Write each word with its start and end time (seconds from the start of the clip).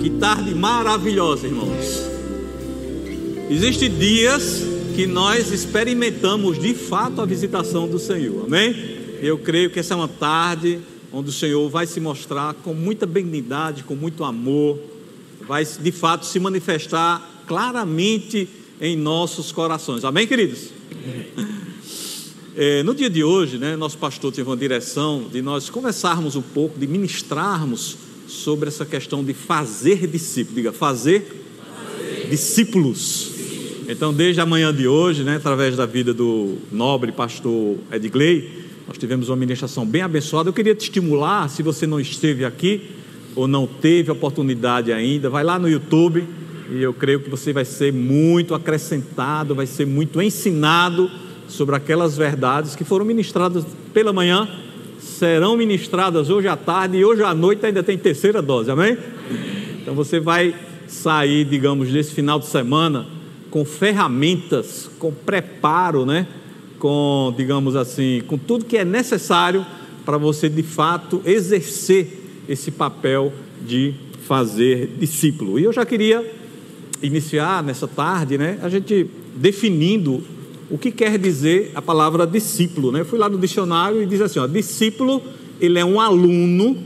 Que 0.00 0.10
tarde 0.10 0.54
maravilhosa, 0.54 1.46
irmãos. 1.46 2.10
Existem 3.50 3.90
dias 3.90 4.62
que 4.94 5.06
nós 5.06 5.50
experimentamos 5.50 6.58
de 6.58 6.74
fato 6.74 7.20
a 7.20 7.26
visitação 7.26 7.88
do 7.88 7.98
Senhor, 7.98 8.44
amém? 8.46 8.74
Eu 9.20 9.38
creio 9.38 9.70
que 9.70 9.78
essa 9.78 9.94
é 9.94 9.96
uma 9.96 10.08
tarde 10.08 10.80
onde 11.12 11.30
o 11.30 11.32
Senhor 11.32 11.68
vai 11.68 11.86
se 11.86 12.00
mostrar 12.00 12.54
com 12.54 12.72
muita 12.72 13.06
benignidade, 13.06 13.82
com 13.82 13.94
muito 13.94 14.24
amor, 14.24 14.78
vai 15.46 15.64
de 15.64 15.92
fato 15.92 16.24
se 16.24 16.38
manifestar 16.38 17.42
claramente 17.46 18.48
em 18.80 18.96
nossos 18.96 19.52
corações, 19.52 20.04
amém, 20.04 20.26
queridos? 20.26 20.70
É, 22.56 22.82
no 22.82 22.94
dia 22.94 23.08
de 23.08 23.22
hoje, 23.22 23.58
né, 23.58 23.76
nosso 23.76 23.96
pastor 23.96 24.32
teve 24.32 24.48
uma 24.48 24.56
direção 24.56 25.26
de 25.32 25.40
nós 25.40 25.70
conversarmos 25.70 26.36
um 26.36 26.42
pouco, 26.42 26.78
de 26.78 26.86
ministrarmos 26.86 27.96
sobre 28.30 28.68
essa 28.68 28.86
questão 28.86 29.24
de 29.24 29.34
fazer 29.34 30.06
discípulos. 30.06 30.54
Diga, 30.54 30.72
fazer, 30.72 31.44
fazer. 31.58 32.28
discípulos. 32.28 33.32
Então, 33.88 34.14
desde 34.14 34.40
a 34.40 34.46
manhã 34.46 34.72
de 34.72 34.86
hoje, 34.86 35.24
né, 35.24 35.36
através 35.36 35.76
da 35.76 35.84
vida 35.84 36.14
do 36.14 36.58
nobre 36.70 37.10
pastor 37.10 37.76
Edgley, 37.90 38.48
nós 38.86 38.96
tivemos 38.96 39.28
uma 39.28 39.36
ministração 39.36 39.84
bem 39.84 40.02
abençoada. 40.02 40.48
Eu 40.48 40.52
queria 40.52 40.74
te 40.74 40.82
estimular, 40.82 41.48
se 41.48 41.62
você 41.62 41.86
não 41.86 41.98
esteve 41.98 42.44
aqui 42.44 42.90
ou 43.34 43.48
não 43.48 43.66
teve 43.66 44.10
oportunidade 44.10 44.92
ainda, 44.92 45.28
vai 45.28 45.42
lá 45.42 45.58
no 45.58 45.68
YouTube 45.68 46.24
e 46.70 46.82
eu 46.82 46.94
creio 46.94 47.20
que 47.20 47.28
você 47.28 47.52
vai 47.52 47.64
ser 47.64 47.92
muito 47.92 48.54
acrescentado, 48.54 49.54
vai 49.54 49.66
ser 49.66 49.86
muito 49.86 50.22
ensinado 50.22 51.10
sobre 51.48 51.74
aquelas 51.74 52.16
verdades 52.16 52.76
que 52.76 52.84
foram 52.84 53.04
ministradas 53.04 53.64
pela 53.92 54.12
manhã, 54.12 54.48
serão 55.20 55.54
ministradas 55.54 56.30
hoje 56.30 56.48
à 56.48 56.56
tarde 56.56 56.96
e 56.96 57.04
hoje 57.04 57.22
à 57.22 57.34
noite 57.34 57.66
ainda 57.66 57.82
tem 57.82 57.98
terceira 57.98 58.40
dose, 58.40 58.70
amém? 58.70 58.96
Então 59.82 59.94
você 59.94 60.18
vai 60.18 60.54
sair, 60.88 61.44
digamos, 61.44 61.90
desse 61.92 62.14
final 62.14 62.38
de 62.38 62.46
semana 62.46 63.06
com 63.50 63.62
ferramentas, 63.62 64.90
com 64.98 65.12
preparo, 65.12 66.06
né? 66.06 66.26
Com, 66.78 67.34
digamos 67.36 67.76
assim, 67.76 68.22
com 68.26 68.38
tudo 68.38 68.64
que 68.64 68.78
é 68.78 68.84
necessário 68.84 69.66
para 70.06 70.16
você 70.16 70.48
de 70.48 70.62
fato 70.62 71.20
exercer 71.26 72.46
esse 72.48 72.70
papel 72.70 73.30
de 73.60 73.92
fazer 74.26 74.90
discípulo. 74.98 75.58
E 75.58 75.64
eu 75.64 75.72
já 75.74 75.84
queria 75.84 76.24
iniciar 77.02 77.62
nessa 77.62 77.86
tarde, 77.86 78.38
né? 78.38 78.58
A 78.62 78.70
gente 78.70 79.06
definindo 79.36 80.22
o 80.70 80.78
que 80.78 80.90
quer 80.90 81.18
dizer 81.18 81.72
a 81.74 81.82
palavra 81.82 82.26
discípulo. 82.26 82.92
Né? 82.92 83.00
Eu 83.00 83.04
fui 83.04 83.18
lá 83.18 83.28
no 83.28 83.38
dicionário 83.38 84.02
e 84.02 84.06
diz 84.06 84.20
assim: 84.20 84.38
ó, 84.38 84.46
discípulo, 84.46 85.22
ele 85.60 85.78
é 85.78 85.84
um 85.84 86.00
aluno 86.00 86.78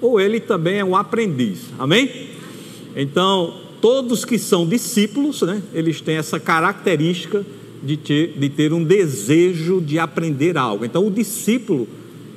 ou 0.00 0.20
ele 0.20 0.40
também 0.40 0.78
é 0.78 0.84
um 0.84 0.96
aprendiz. 0.96 1.60
Amém? 1.78 2.28
Então, 2.96 3.54
todos 3.80 4.24
que 4.24 4.38
são 4.38 4.66
discípulos, 4.66 5.42
né, 5.42 5.62
eles 5.72 6.00
têm 6.00 6.16
essa 6.16 6.40
característica 6.40 7.44
de 7.82 7.96
ter, 7.96 8.34
de 8.38 8.48
ter 8.48 8.72
um 8.72 8.82
desejo 8.82 9.80
de 9.80 9.98
aprender 9.98 10.56
algo. 10.56 10.84
Então, 10.84 11.06
o 11.06 11.10
discípulo, 11.10 11.86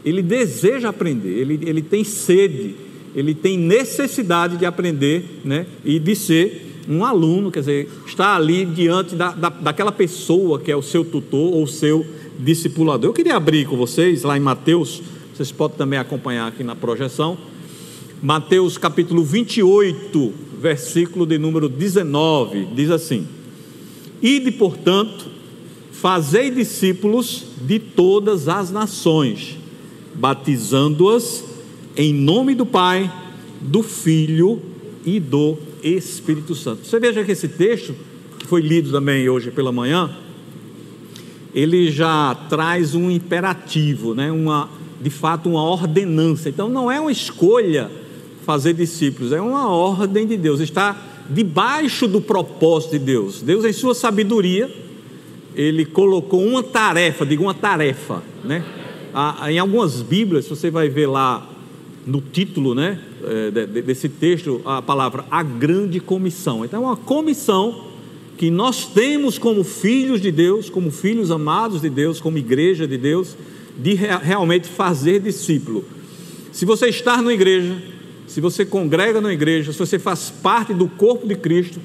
ele 0.03 0.22
deseja 0.22 0.89
aprender, 0.89 1.30
ele, 1.30 1.59
ele 1.64 1.81
tem 1.81 2.03
sede, 2.03 2.75
ele 3.16 3.34
tem 3.34 3.58
necessidade 3.58 4.58
de 4.58 4.66
aprender 4.66 5.42
né, 5.44 5.66
e 5.84 6.00
de 6.00 6.16
ser 6.16 6.71
um 6.88 7.06
aluno, 7.06 7.52
quer 7.52 7.60
dizer, 7.60 7.90
está 8.06 8.36
ali 8.36 8.66
diante 8.66 9.16
da, 9.16 9.32
da, 9.32 9.50
daquela 9.50 9.92
pessoa 9.92 10.60
que 10.60 10.72
é 10.72 10.76
o 10.76 10.82
seu 10.82 11.04
tutor 11.04 11.54
ou 11.54 11.68
seu 11.68 12.06
discipulador. 12.40 13.10
Eu 13.10 13.14
queria 13.14 13.36
abrir 13.36 13.66
com 13.66 13.78
vocês 13.78 14.24
lá 14.24 14.38
em 14.38 14.40
Mateus, 14.40 15.02
vocês 15.34 15.52
podem 15.52 15.78
também 15.78 16.00
acompanhar 16.00 16.48
aqui 16.48 16.64
na 16.64 16.76
projeção. 16.76 17.38
Mateus 18.22 18.78
capítulo 18.78 19.24
28, 19.24 20.34
versículo 20.59 21.26
de 21.26 21.38
número 21.38 21.68
19, 21.68 22.68
diz 22.76 22.92
assim: 22.92 23.28
Ide, 24.22 24.52
portanto, 24.52 25.26
fazei 25.92 26.52
discípulos 26.52 27.46
de 27.62 27.80
todas 27.80 28.48
as 28.48 28.72
nações, 28.72 29.58
batizando-as 30.13 31.44
em 31.96 32.13
nome 32.13 32.56
do 32.56 32.66
Pai, 32.66 33.12
do 33.59 33.84
Filho 33.84 34.62
e 35.06 35.19
do 35.19 35.58
Espírito 35.84 36.56
Santo. 36.56 36.86
Você 36.86 37.00
veja 37.00 37.24
que 37.24 37.31
esse 37.31 37.47
texto, 37.47 37.96
que 38.40 38.47
foi 38.47 38.62
lido 38.62 38.92
também 38.92 39.28
hoje 39.30 39.52
pela 39.52 39.72
manhã, 39.72 40.09
ele 41.53 41.92
já 41.92 42.36
traz 42.50 42.96
um 42.96 43.09
imperativo, 43.09 44.14
né? 44.14 44.31
uma, 44.31 44.69
de 45.02 45.09
fato, 45.09 45.50
uma 45.50 45.64
ordenança. 45.64 46.50
Então, 46.50 46.69
não 46.69 46.92
é 46.92 47.00
uma 47.00 47.12
escolha 47.12 47.90
fazer 48.46 48.74
discípulos, 48.74 49.31
é 49.31 49.42
uma 49.42 49.69
ordem 49.69 50.25
de 50.25 50.38
Deus, 50.38 50.59
está 50.59 50.97
debaixo 51.30 52.08
do 52.08 52.19
propósito 52.19 52.92
de 52.92 53.00
Deus. 53.00 53.42
Deus, 53.42 53.66
em 53.66 53.74
sua 53.74 53.94
sabedoria, 53.94 54.69
ele 55.56 55.86
colocou 55.86 56.44
uma 56.44 56.63
tarefa, 56.63 57.25
diga 57.25 57.42
uma 57.42 57.53
tarefa, 57.53 58.24
né? 58.44 58.63
Em 59.50 59.59
algumas 59.59 60.02
Bíblias, 60.02 60.48
você 60.48 60.72
vai 60.72 60.88
ver 60.90 61.08
lá 61.08 61.50
no 62.06 62.22
título, 62.22 62.73
né? 62.73 63.00
É, 63.23 63.51
desse 63.81 64.09
texto 64.09 64.62
a 64.66 64.81
palavra 64.81 65.25
a 65.29 65.44
grande 65.44 66.00
comissão. 66.00 66.66
Então, 66.66 66.84
é 66.84 66.85
uma 66.85 66.97
comissão 66.97 67.91
que 68.38 68.50
nós 68.50 68.88
temos 68.88 69.38
como 69.38 69.63
filhos 69.63 70.19
de 70.19 70.31
Deus, 70.31 70.69
como 70.69 70.89
filhos 70.89 71.29
amados 71.29 71.81
de 71.81 71.89
Deus, 71.89 72.19
como 72.19 72.38
igreja 72.38 72.88
de 72.88 72.97
Deus, 72.97 73.38
de 73.78 73.94
realmente 73.94 74.67
fazer 74.67 75.19
discípulo. 75.19 75.85
Se 76.51 76.66
você 76.66 76.88
está 76.88 77.22
na 77.22 77.31
igreja, 77.31 77.78
se 78.28 78.41
você 78.41 78.66
congrega 78.66 79.22
na 79.22 79.31
igreja, 79.31 79.72
se 79.72 79.78
você 79.78 80.00
faz 80.00 80.29
parte 80.29 80.73
do 80.73 80.88
corpo 80.88 81.28
de 81.28 81.35
Cristo, 81.35 81.79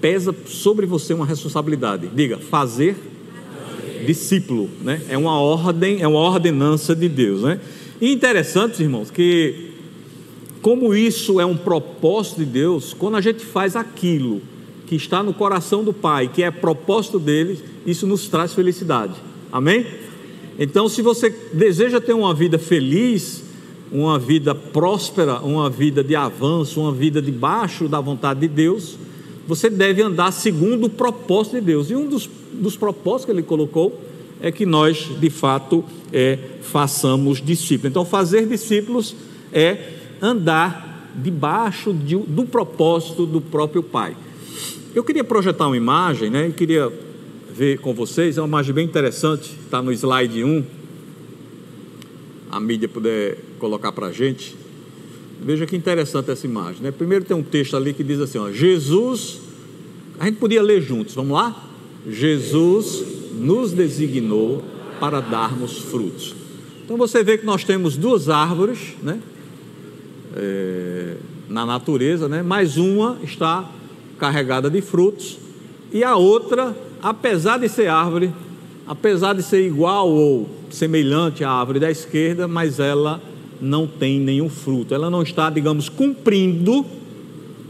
pesa 0.00 0.34
sobre 0.46 0.86
você 0.86 1.14
uma 1.14 1.26
responsabilidade. 1.26 2.08
Diga, 2.12 2.38
fazer 2.38 2.96
discípulo, 4.06 4.68
né? 4.82 5.00
É 5.08 5.16
uma 5.16 5.38
ordem, 5.38 6.00
é 6.00 6.08
uma 6.08 6.20
ordenança 6.20 6.94
de 6.96 7.08
Deus, 7.08 7.42
né? 7.42 7.60
E 8.00 8.10
interessante, 8.10 8.82
irmãos, 8.82 9.10
que 9.10 9.70
como 10.62 10.94
isso 10.94 11.40
é 11.40 11.44
um 11.44 11.56
propósito 11.56 12.38
de 12.38 12.46
Deus, 12.46 12.94
quando 12.94 13.16
a 13.16 13.20
gente 13.20 13.44
faz 13.44 13.76
aquilo 13.76 14.40
que 14.86 14.94
está 14.96 15.22
no 15.22 15.34
coração 15.34 15.84
do 15.84 15.92
Pai, 15.92 16.28
que 16.28 16.42
é 16.42 16.50
propósito 16.50 17.18
dele, 17.18 17.58
isso 17.86 18.06
nos 18.06 18.28
traz 18.28 18.54
felicidade. 18.54 19.14
Amém? 19.52 19.86
Então, 20.58 20.88
se 20.88 21.02
você 21.02 21.30
deseja 21.52 22.00
ter 22.00 22.12
uma 22.12 22.34
vida 22.34 22.58
feliz, 22.58 23.44
uma 23.92 24.18
vida 24.18 24.54
próspera, 24.54 25.40
uma 25.40 25.68
vida 25.68 26.02
de 26.02 26.14
avanço, 26.14 26.80
uma 26.80 26.92
vida 26.92 27.20
debaixo 27.20 27.88
da 27.88 28.00
vontade 28.00 28.40
de 28.40 28.48
Deus, 28.48 28.96
você 29.46 29.68
deve 29.68 30.02
andar 30.02 30.32
segundo 30.32 30.86
o 30.86 30.90
propósito 30.90 31.56
de 31.56 31.62
Deus. 31.62 31.90
E 31.90 31.94
um 31.94 32.06
dos, 32.06 32.28
dos 32.52 32.76
propósitos 32.76 33.26
que 33.26 33.32
ele 33.32 33.42
colocou 33.42 34.00
é 34.40 34.50
que 34.50 34.64
nós, 34.64 35.08
de 35.20 35.30
fato, 35.30 35.84
é, 36.12 36.38
façamos 36.62 37.42
discípulos. 37.42 37.90
Então, 37.90 38.04
fazer 38.04 38.46
discípulos 38.46 39.14
é 39.52 39.94
andar 40.20 41.12
debaixo 41.14 41.92
de, 41.92 42.16
do 42.16 42.44
propósito 42.44 43.26
do 43.26 43.40
próprio 43.40 43.82
Pai. 43.82 44.16
Eu 44.94 45.04
queria 45.04 45.24
projetar 45.24 45.66
uma 45.66 45.76
imagem, 45.76 46.30
né? 46.30 46.48
Eu 46.48 46.52
queria 46.52 46.92
ver 47.54 47.78
com 47.78 47.92
vocês, 47.92 48.38
é 48.38 48.40
uma 48.40 48.48
imagem 48.48 48.74
bem 48.74 48.84
interessante, 48.84 49.56
está 49.64 49.82
no 49.82 49.92
slide 49.92 50.42
1. 50.42 50.64
A 52.50 52.58
mídia 52.58 52.88
puder 52.88 53.38
colocar 53.58 53.92
para 53.92 54.08
a 54.08 54.12
gente. 54.12 54.56
Veja 55.42 55.66
que 55.66 55.76
interessante 55.76 56.30
essa 56.30 56.46
imagem. 56.46 56.82
Né? 56.82 56.90
Primeiro 56.90 57.24
tem 57.24 57.36
um 57.36 57.42
texto 57.42 57.76
ali 57.76 57.94
que 57.94 58.02
diz 58.02 58.20
assim: 58.20 58.38
ó, 58.38 58.50
Jesus, 58.50 59.40
a 60.18 60.26
gente 60.26 60.38
podia 60.38 60.62
ler 60.62 60.80
juntos, 60.80 61.14
vamos 61.14 61.32
lá? 61.32 61.68
Jesus 62.08 63.19
nos 63.40 63.72
designou 63.72 64.62
para 65.00 65.20
darmos 65.20 65.78
frutos. 65.78 66.34
Então 66.84 66.96
você 66.96 67.24
vê 67.24 67.38
que 67.38 67.46
nós 67.46 67.64
temos 67.64 67.96
duas 67.96 68.28
árvores, 68.28 68.94
né? 69.02 69.20
é, 70.36 71.16
na 71.48 71.64
natureza, 71.66 72.28
né? 72.28 72.42
mas 72.42 72.76
uma 72.76 73.18
está 73.22 73.68
carregada 74.18 74.68
de 74.68 74.80
frutos 74.80 75.38
e 75.92 76.04
a 76.04 76.16
outra, 76.16 76.76
apesar 77.02 77.58
de 77.58 77.68
ser 77.68 77.88
árvore, 77.88 78.32
apesar 78.86 79.34
de 79.34 79.42
ser 79.42 79.66
igual 79.66 80.08
ou 80.08 80.48
semelhante 80.70 81.42
à 81.42 81.50
árvore 81.50 81.80
da 81.80 81.90
esquerda, 81.90 82.46
mas 82.46 82.78
ela 82.78 83.20
não 83.60 83.86
tem 83.86 84.20
nenhum 84.20 84.48
fruto, 84.48 84.94
ela 84.94 85.10
não 85.10 85.22
está, 85.22 85.50
digamos, 85.50 85.88
cumprindo 85.88 86.84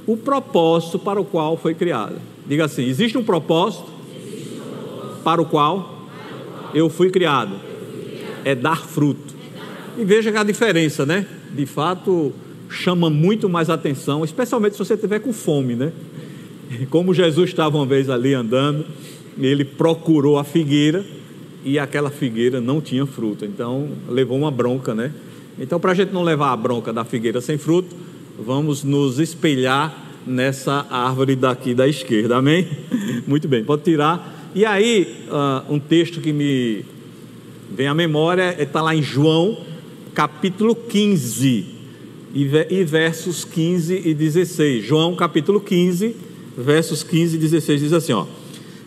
o 0.06 0.16
propósito 0.16 0.98
para 0.98 1.20
o 1.20 1.24
qual 1.24 1.56
foi 1.56 1.74
criada. 1.74 2.16
Diga 2.46 2.66
assim: 2.66 2.84
existe 2.84 3.16
um 3.16 3.24
propósito 3.24 3.99
para 5.20 5.40
o 5.40 5.46
qual 5.46 6.06
eu 6.74 6.88
fui 6.88 7.10
criado, 7.10 7.56
é 8.44 8.54
dar 8.54 8.86
fruto. 8.86 9.34
E 9.98 10.04
veja 10.04 10.30
que 10.30 10.38
a 10.38 10.44
diferença, 10.44 11.04
né? 11.04 11.26
De 11.52 11.66
fato, 11.66 12.32
chama 12.68 13.10
muito 13.10 13.48
mais 13.48 13.68
atenção, 13.68 14.24
especialmente 14.24 14.72
se 14.72 14.78
você 14.78 14.94
estiver 14.94 15.18
com 15.18 15.32
fome, 15.32 15.74
né? 15.74 15.92
Como 16.88 17.12
Jesus 17.12 17.50
estava 17.50 17.76
uma 17.76 17.86
vez 17.86 18.08
ali 18.08 18.32
andando, 18.32 18.86
ele 19.38 19.64
procurou 19.64 20.38
a 20.38 20.44
figueira 20.44 21.04
e 21.64 21.78
aquela 21.78 22.10
figueira 22.10 22.60
não 22.60 22.80
tinha 22.80 23.04
fruto, 23.04 23.44
então 23.44 23.88
levou 24.08 24.38
uma 24.38 24.50
bronca, 24.50 24.94
né? 24.94 25.12
Então, 25.58 25.78
para 25.78 25.92
a 25.92 25.94
gente 25.94 26.12
não 26.12 26.22
levar 26.22 26.52
a 26.52 26.56
bronca 26.56 26.92
da 26.92 27.04
figueira 27.04 27.40
sem 27.40 27.58
fruto, 27.58 27.94
vamos 28.38 28.82
nos 28.82 29.18
espelhar 29.18 30.06
nessa 30.26 30.86
árvore 30.90 31.36
daqui 31.36 31.74
da 31.74 31.86
esquerda, 31.86 32.36
amém? 32.36 32.66
Muito 33.26 33.46
bem, 33.46 33.62
pode 33.62 33.82
tirar. 33.82 34.39
E 34.54 34.64
aí, 34.64 35.26
uh, 35.28 35.72
um 35.72 35.78
texto 35.78 36.20
que 36.20 36.32
me 36.32 36.84
vem 37.70 37.86
à 37.86 37.94
memória 37.94 38.56
está 38.60 38.82
lá 38.82 38.94
em 38.94 39.02
João, 39.02 39.58
capítulo 40.14 40.74
15, 40.74 41.66
e 42.34 42.84
versos 42.84 43.44
15 43.44 44.02
e 44.04 44.14
16. 44.14 44.84
João, 44.84 45.14
capítulo 45.14 45.60
15, 45.60 46.16
versos 46.56 47.02
15 47.02 47.36
e 47.36 47.38
16 47.38 47.80
diz 47.80 47.92
assim: 47.92 48.12
ó, 48.12 48.26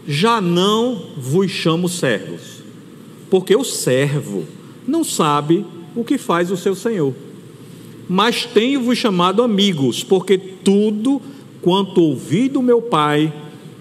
Já 0.07 0.41
não 0.41 1.11
vos 1.17 1.51
chamo 1.51 1.87
servos, 1.87 2.63
porque 3.29 3.55
o 3.55 3.63
servo 3.63 4.45
não 4.87 5.03
sabe 5.03 5.65
o 5.95 6.03
que 6.03 6.17
faz 6.17 6.51
o 6.51 6.57
seu 6.57 6.75
senhor 6.75 7.13
mas 8.07 8.45
tenho-vos 8.45 8.97
chamado 8.97 9.41
amigos, 9.41 10.03
porque 10.03 10.37
tudo 10.37 11.21
quanto 11.61 12.01
ouvi 12.01 12.49
do 12.49 12.61
meu 12.61 12.81
Pai 12.81 13.31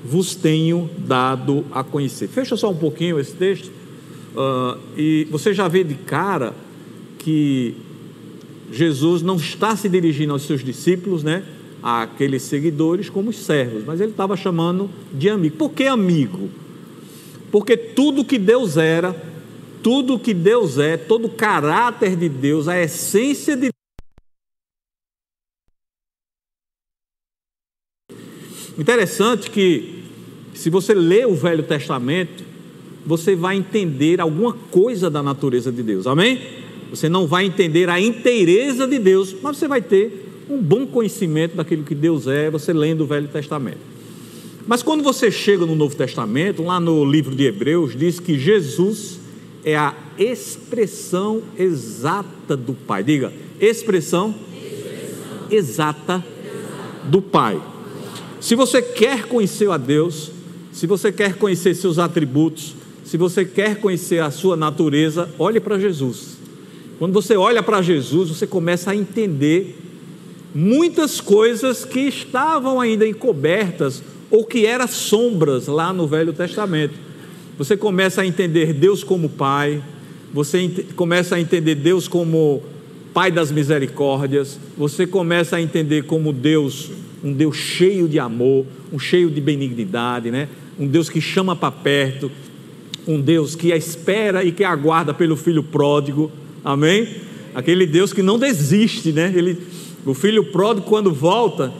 vos 0.05 0.35
tenho 0.35 0.91
dado 0.99 1.65
a 1.73 1.83
conhecer. 1.83 2.29
Fecha 2.29 2.57
só 2.57 2.71
um 2.71 2.77
pouquinho 2.77 3.19
esse 3.19 3.33
texto, 3.33 3.71
uh, 4.35 4.79
e 4.97 5.27
você 5.31 5.55
já 5.55 5.69
vê 5.69 5.85
de 5.85 5.95
cara 5.95 6.55
que 7.19 7.77
Jesus 8.73 9.23
não 9.23 9.37
está 9.37 9.77
se 9.77 9.89
dirigindo 9.89 10.33
aos 10.33 10.43
seus 10.43 10.65
discípulos, 10.65 11.23
né? 11.23 11.45
Aqueles 11.83 12.43
seguidores 12.43 13.11
como 13.11 13.31
os 13.31 13.37
servos, 13.37 13.85
mas 13.85 14.01
ele 14.01 14.13
estava 14.13 14.37
chamando 14.37 14.89
de 15.13 15.29
amigo. 15.29 15.57
Por 15.57 15.71
que 15.71 15.85
amigo? 15.85 16.49
Porque 17.51 17.77
tudo 17.77 18.25
que 18.25 18.39
Deus 18.39 18.77
era, 18.77 19.15
tudo 19.83 20.19
que 20.19 20.33
Deus 20.33 20.79
é, 20.79 20.97
todo 20.97 21.27
o 21.27 21.31
caráter 21.31 22.17
de 22.17 22.29
Deus, 22.29 22.69
a 22.69 22.81
essência 22.81 23.57
de 23.57 23.72
Interessante 28.79 29.51
que, 29.51 30.03
se 30.55 30.71
você 30.71 30.95
lê 30.95 31.25
o 31.25 31.35
Velho 31.35 31.63
Testamento, 31.63 32.45
você 33.05 33.35
vai 33.35 33.57
entender 33.57 34.21
alguma 34.21 34.53
coisa 34.53 35.11
da 35.11 35.23
natureza 35.23 35.71
de 35.71 35.83
Deus, 35.83 36.07
amém? 36.07 36.41
Você 36.91 37.09
não 37.09 37.27
vai 37.27 37.45
entender 37.45 37.89
a 37.89 38.01
inteireza 38.01 38.87
de 38.87 38.99
Deus, 38.99 39.35
mas 39.43 39.57
você 39.57 39.67
vai 39.67 39.83
ter 39.83 40.45
um 40.49 40.61
bom 40.61 40.87
conhecimento 40.87 41.57
daquilo 41.57 41.83
que 41.83 41.95
Deus 41.95 42.27
é, 42.27 42.51
você 42.51 42.73
lendo 42.73 43.03
o 43.03 43.07
Velho 43.07 43.29
Testamento. 43.29 43.93
Mas 44.67 44.83
quando 44.83 45.03
você 45.03 45.31
chega 45.31 45.67
no 45.67 45.75
Novo 45.75 45.97
Testamento, 45.97 46.63
lá 46.63 46.79
no 46.79 47.05
livro 47.05 47.35
de 47.35 47.45
Hebreus, 47.45 47.97
diz 47.97 48.21
que 48.21 48.39
Jesus 48.39 49.19
é 49.65 49.77
a 49.77 49.95
expressão 50.19 51.43
exata 51.59 52.57
do 52.57 52.73
Pai. 52.73 53.03
Diga, 53.03 53.33
expressão, 53.61 54.35
expressão. 54.55 55.47
exata 55.51 56.25
do 57.05 57.21
Pai. 57.21 57.61
Se 58.43 58.57
você 58.57 58.83
quer 58.83 59.29
conhecer 59.29 59.71
a 59.71 59.77
Deus, 59.77 60.33
se 60.73 60.85
você 60.85 61.13
quer 61.13 61.37
conhecer 61.37 61.77
seus 61.77 61.97
atributos, 61.97 62.75
se 63.05 63.17
você 63.17 63.45
quer 63.45 63.77
conhecer 63.77 64.21
a 64.21 64.33
sua 64.33 64.57
natureza, 64.57 65.31
olhe 65.39 65.61
para 65.61 65.79
Jesus. 65.79 66.39
Quando 66.99 67.13
você 67.13 67.37
olha 67.37 67.63
para 67.63 67.81
Jesus, 67.81 68.31
você 68.31 68.45
começa 68.45 68.91
a 68.91 68.97
entender 68.97 69.79
muitas 70.53 71.21
coisas 71.21 71.85
que 71.85 72.01
estavam 72.01 72.81
ainda 72.81 73.07
encobertas 73.07 74.03
ou 74.29 74.45
que 74.45 74.67
eram 74.67 74.89
sombras 74.89 75.69
lá 75.69 75.93
no 75.93 76.09
Velho 76.09 76.33
Testamento. 76.33 76.95
Você 77.57 77.77
começa 77.77 78.23
a 78.23 78.27
entender 78.27 78.73
Deus 78.73 79.05
como 79.05 79.29
Pai, 79.29 79.81
você 80.35 80.69
começa 80.97 81.37
a 81.37 81.41
entender 81.41 81.77
Deus 81.77 82.09
como 82.09 82.61
Pai 83.15 83.31
das 83.31 83.53
misericórdias, 83.53 84.59
você 84.77 85.07
começa 85.07 85.55
a 85.55 85.63
entender 85.63 86.07
como 86.07 86.33
Deus 86.33 86.91
um 87.23 87.33
Deus 87.33 87.57
cheio 87.57 88.09
de 88.09 88.19
amor, 88.19 88.67
um 88.93 88.99
cheio 88.99 89.31
de 89.31 89.41
benignidade, 89.41 90.31
né? 90.31 90.49
um 90.79 90.87
Deus 90.87 91.09
que 91.09 91.21
chama 91.21 91.55
para 91.55 91.71
perto, 91.71 92.31
um 93.07 93.21
Deus 93.21 93.55
que 93.55 93.73
espera 93.73 94.45
e 94.45 94.53
que 94.53 94.65
aguarda 94.65 95.13
pelo 95.13 95.37
filho 95.37 95.63
pródigo, 95.63 96.31
amém? 96.65 97.09
Aquele 97.55 97.87
Deus 97.87 98.13
que 98.13 98.23
não 98.23 98.39
desiste, 98.39 99.13
né? 99.13 99.33
Ele, 99.35 99.59
o 100.07 100.15
filho 100.15 100.45
pródigo, 100.45 100.87
quando 100.87 101.13
volta, 101.13 101.73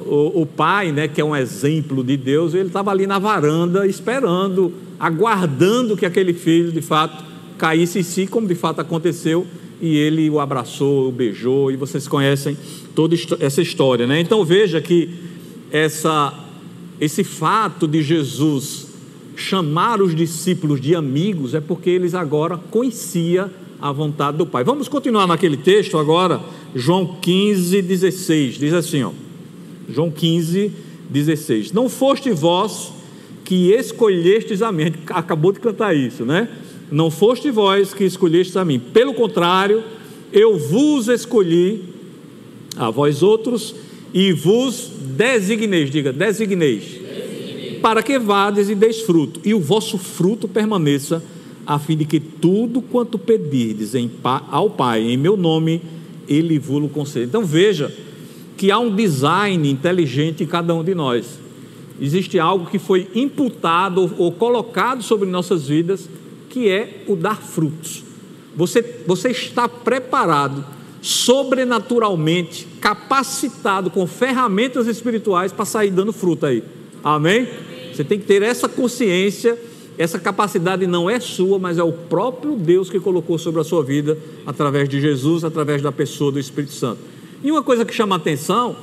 o, 0.00 0.42
o 0.42 0.46
pai, 0.46 0.92
né, 0.92 1.08
que 1.08 1.20
é 1.20 1.24
um 1.24 1.34
exemplo 1.34 2.04
de 2.04 2.16
Deus, 2.16 2.54
ele 2.54 2.66
estava 2.66 2.90
ali 2.90 3.06
na 3.06 3.18
varanda 3.18 3.86
esperando, 3.86 4.72
aguardando 4.98 5.96
que 5.96 6.04
aquele 6.04 6.34
filho 6.34 6.70
de 6.70 6.82
fato 6.82 7.24
caísse 7.56 8.00
em 8.00 8.02
si, 8.02 8.26
como 8.26 8.46
de 8.46 8.54
fato 8.54 8.80
aconteceu, 8.80 9.46
e 9.84 9.98
ele 9.98 10.30
o 10.30 10.40
abraçou, 10.40 11.08
o 11.08 11.12
beijou, 11.12 11.70
e 11.70 11.76
vocês 11.76 12.08
conhecem 12.08 12.56
toda 12.94 13.14
essa 13.38 13.60
história, 13.60 14.06
né? 14.06 14.18
Então 14.18 14.42
veja 14.42 14.80
que 14.80 15.10
essa, 15.70 16.32
esse 16.98 17.22
fato 17.22 17.86
de 17.86 18.02
Jesus 18.02 18.88
chamar 19.36 20.00
os 20.00 20.14
discípulos 20.14 20.80
de 20.80 20.94
amigos 20.94 21.52
é 21.52 21.60
porque 21.60 21.90
eles 21.90 22.14
agora 22.14 22.56
conhecia 22.56 23.50
a 23.78 23.92
vontade 23.92 24.38
do 24.38 24.46
Pai. 24.46 24.64
Vamos 24.64 24.88
continuar 24.88 25.26
naquele 25.26 25.58
texto 25.58 25.98
agora, 25.98 26.40
João 26.74 27.18
15, 27.20 27.82
16, 27.82 28.54
diz 28.54 28.72
assim, 28.72 29.02
ó, 29.02 29.10
João 29.86 30.10
15, 30.10 30.72
16, 31.10 31.72
não 31.72 31.90
foste 31.90 32.30
vós 32.30 32.90
que 33.44 33.70
escolhestes 33.70 34.62
a 34.62 34.72
mim, 34.72 34.94
acabou 35.10 35.52
de 35.52 35.60
cantar 35.60 35.94
isso, 35.94 36.24
né? 36.24 36.48
Não 36.90 37.10
foste 37.10 37.50
vós 37.50 37.92
que 37.94 38.04
escolhestes 38.04 38.56
a 38.56 38.64
mim, 38.64 38.78
pelo 38.78 39.14
contrário, 39.14 39.82
eu 40.32 40.58
vos 40.58 41.08
escolhi 41.08 41.84
a 42.76 42.90
vós 42.90 43.22
outros 43.22 43.74
e 44.12 44.32
vos 44.32 44.90
designeis, 45.00 45.90
diga, 45.90 46.12
designeis, 46.12 46.84
designeis. 46.84 47.78
para 47.80 48.02
que 48.02 48.18
vades 48.18 48.68
e 48.68 48.74
deis 48.74 49.00
fruto, 49.00 49.40
e 49.44 49.54
o 49.54 49.60
vosso 49.60 49.98
fruto 49.98 50.46
permaneça, 50.46 51.22
a 51.66 51.78
fim 51.78 51.96
de 51.96 52.04
que 52.04 52.20
tudo 52.20 52.82
quanto 52.82 53.18
pedirdes 53.18 53.94
em, 53.94 54.10
ao 54.50 54.70
Pai, 54.70 55.02
em 55.02 55.16
meu 55.16 55.36
nome, 55.36 55.82
Ele 56.28 56.58
vos 56.58 56.90
conceda. 56.92 57.24
Então 57.24 57.44
veja 57.44 57.92
que 58.56 58.70
há 58.70 58.78
um 58.78 58.94
design 58.94 59.68
inteligente 59.68 60.44
em 60.44 60.46
cada 60.46 60.74
um 60.74 60.84
de 60.84 60.94
nós. 60.94 61.40
Existe 62.00 62.38
algo 62.38 62.66
que 62.66 62.78
foi 62.78 63.08
imputado 63.14 64.12
ou 64.18 64.30
colocado 64.32 65.02
sobre 65.02 65.28
nossas 65.28 65.68
vidas, 65.68 66.08
que 66.54 66.68
é 66.68 67.02
o 67.08 67.16
dar 67.16 67.42
frutos. 67.42 68.04
Você, 68.54 68.80
você 69.08 69.30
está 69.30 69.68
preparado 69.68 70.64
sobrenaturalmente 71.02 72.68
capacitado 72.80 73.90
com 73.90 74.06
ferramentas 74.06 74.86
espirituais 74.86 75.50
para 75.50 75.64
sair 75.64 75.90
dando 75.90 76.12
fruto 76.12 76.46
aí. 76.46 76.62
Amém? 77.02 77.48
Você 77.92 78.04
tem 78.04 78.20
que 78.20 78.24
ter 78.24 78.40
essa 78.40 78.68
consciência, 78.68 79.58
essa 79.98 80.16
capacidade 80.16 80.86
não 80.86 81.10
é 81.10 81.18
sua, 81.18 81.58
mas 81.58 81.76
é 81.76 81.82
o 81.82 81.90
próprio 81.90 82.54
Deus 82.54 82.88
que 82.88 83.00
colocou 83.00 83.36
sobre 83.36 83.60
a 83.60 83.64
sua 83.64 83.82
vida 83.82 84.16
através 84.46 84.88
de 84.88 85.00
Jesus, 85.00 85.42
através 85.42 85.82
da 85.82 85.90
pessoa 85.90 86.30
do 86.30 86.38
Espírito 86.38 86.72
Santo. 86.72 87.00
E 87.42 87.50
uma 87.50 87.64
coisa 87.64 87.84
que 87.84 87.92
chama 87.92 88.14
a 88.14 88.18
atenção 88.18 88.76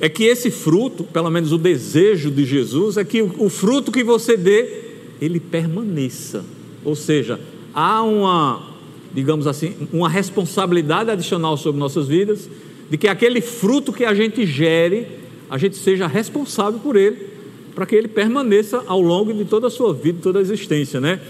é 0.00 0.08
que 0.08 0.24
esse 0.24 0.50
fruto, 0.50 1.04
pelo 1.04 1.30
menos 1.30 1.52
o 1.52 1.58
desejo 1.58 2.28
de 2.28 2.44
Jesus, 2.44 2.96
é 2.96 3.04
que 3.04 3.22
o 3.22 3.48
fruto 3.48 3.92
que 3.92 4.02
você 4.02 4.36
dê, 4.36 4.82
ele 5.20 5.38
permaneça. 5.38 6.57
Ou 6.88 6.96
seja, 6.96 7.38
há 7.74 8.02
uma 8.02 8.68
digamos 9.12 9.46
assim, 9.46 9.74
uma 9.92 10.08
responsabilidade 10.08 11.10
adicional 11.10 11.56
sobre 11.56 11.78
nossas 11.78 12.06
vidas, 12.06 12.48
de 12.90 12.96
que 12.96 13.08
aquele 13.08 13.40
fruto 13.40 13.92
que 13.92 14.04
a 14.04 14.14
gente 14.14 14.46
gere, 14.46 15.06
a 15.48 15.58
gente 15.58 15.76
seja 15.76 16.06
responsável 16.06 16.78
por 16.80 16.96
ele, 16.96 17.26
para 17.74 17.86
que 17.86 17.94
ele 17.94 18.08
permaneça 18.08 18.82
ao 18.86 19.00
longo 19.00 19.32
de 19.32 19.44
toda 19.44 19.68
a 19.68 19.70
sua 19.70 19.92
vida, 19.94 20.18
toda 20.22 20.38
a 20.38 20.42
existência, 20.42 21.00
né? 21.00 21.20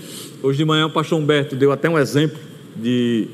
Hoje 0.42 0.58
de 0.58 0.64
manhã 0.64 0.86
o 0.86 0.90
pastor 0.90 1.18
Humberto 1.18 1.54
deu 1.54 1.70
até 1.72 1.88
um 1.88 1.98
exemplo 1.98 2.38
de, 2.76 3.28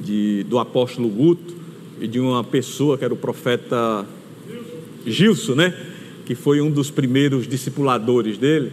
de 0.00 0.44
do 0.48 0.58
apóstolo 0.58 1.08
Guto 1.08 1.54
e 2.00 2.06
de 2.06 2.18
uma 2.20 2.42
pessoa 2.42 2.96
que 2.96 3.04
era 3.04 3.12
o 3.12 3.16
profeta 3.16 4.06
Gilson, 5.06 5.54
né? 5.54 5.74
Que 6.24 6.34
foi 6.34 6.60
um 6.60 6.70
dos 6.70 6.90
primeiros 6.90 7.46
discipuladores 7.46 8.38
dele 8.38 8.72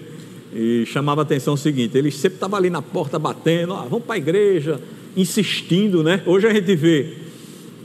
e 0.56 0.86
chamava 0.86 1.22
a 1.22 1.24
atenção 1.24 1.56
o 1.56 1.58
seguinte: 1.58 1.98
ele 1.98 2.10
sempre 2.10 2.38
estava 2.38 2.56
ali 2.56 2.70
na 2.70 2.82
porta 2.82 3.20
batendo, 3.20 3.74
ah, 3.74 3.86
vamos 3.90 4.06
para 4.06 4.16
a 4.16 4.18
igreja, 4.18 4.80
insistindo, 5.16 6.02
né? 6.02 6.24
Hoje 6.26 6.48
a 6.48 6.54
gente 6.54 6.74
vê 6.76 7.14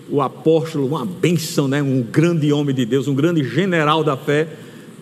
o 0.08 0.22
apóstolo, 0.22 0.86
uma 0.86 1.04
benção, 1.04 1.66
né? 1.66 1.82
um 1.82 2.02
grande 2.02 2.52
homem 2.52 2.74
de 2.74 2.84
Deus, 2.84 3.06
um 3.06 3.14
grande 3.14 3.44
general 3.44 4.02
da 4.02 4.16
fé, 4.16 4.48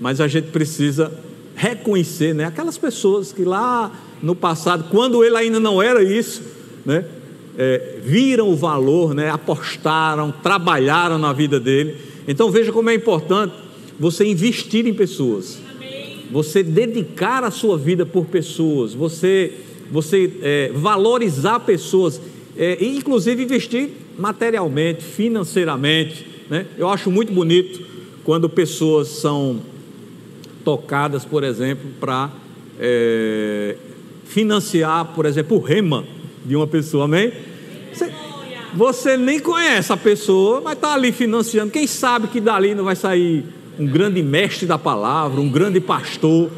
mas 0.00 0.20
a 0.20 0.28
gente 0.28 0.48
precisa 0.48 1.12
reconhecer 1.56 2.34
né? 2.34 2.44
aquelas 2.44 2.76
pessoas 2.76 3.32
que 3.32 3.42
lá 3.42 3.90
no 4.22 4.34
passado, 4.34 4.84
quando 4.90 5.24
ele 5.24 5.36
ainda 5.36 5.58
não 5.58 5.82
era 5.82 6.02
isso, 6.02 6.42
né? 6.84 7.04
É, 7.60 7.98
viram 8.04 8.48
o 8.50 8.54
valor, 8.54 9.14
né? 9.14 9.30
apostaram, 9.30 10.30
trabalharam 10.30 11.18
na 11.18 11.32
vida 11.32 11.58
dele. 11.58 11.96
Então 12.26 12.50
veja 12.50 12.70
como 12.70 12.88
é 12.88 12.94
importante 12.94 13.52
você 13.98 14.24
investir 14.24 14.86
em 14.86 14.94
pessoas 14.94 15.58
você 16.30 16.62
dedicar 16.62 17.44
a 17.44 17.50
sua 17.50 17.78
vida 17.78 18.04
por 18.04 18.26
pessoas, 18.26 18.94
você, 18.94 19.52
você 19.90 20.30
é, 20.42 20.70
valorizar 20.74 21.60
pessoas, 21.60 22.20
é, 22.56 22.84
inclusive 22.84 23.42
investir 23.42 23.90
materialmente, 24.18 25.02
financeiramente. 25.02 26.26
Né? 26.50 26.66
Eu 26.76 26.88
acho 26.88 27.10
muito 27.10 27.32
bonito 27.32 27.80
quando 28.24 28.48
pessoas 28.48 29.08
são 29.08 29.60
tocadas, 30.64 31.24
por 31.24 31.42
exemplo, 31.44 31.88
para 31.98 32.30
é, 32.78 33.76
financiar, 34.24 35.14
por 35.14 35.24
exemplo, 35.24 35.56
o 35.56 35.60
rema 35.60 36.04
de 36.44 36.54
uma 36.54 36.66
pessoa, 36.66 37.04
amém? 37.04 37.32
Você, 37.92 38.12
você 38.74 39.16
nem 39.16 39.40
conhece 39.40 39.92
a 39.92 39.96
pessoa, 39.96 40.60
mas 40.60 40.74
está 40.74 40.92
ali 40.92 41.10
financiando. 41.10 41.70
Quem 41.70 41.86
sabe 41.86 42.28
que 42.28 42.40
dali 42.40 42.74
não 42.74 42.84
vai 42.84 42.96
sair 42.96 43.44
um 43.78 43.86
grande 43.86 44.22
mestre 44.22 44.66
da 44.66 44.78
palavra, 44.78 45.40
um 45.40 45.48
grande 45.48 45.80
pastor. 45.80 46.50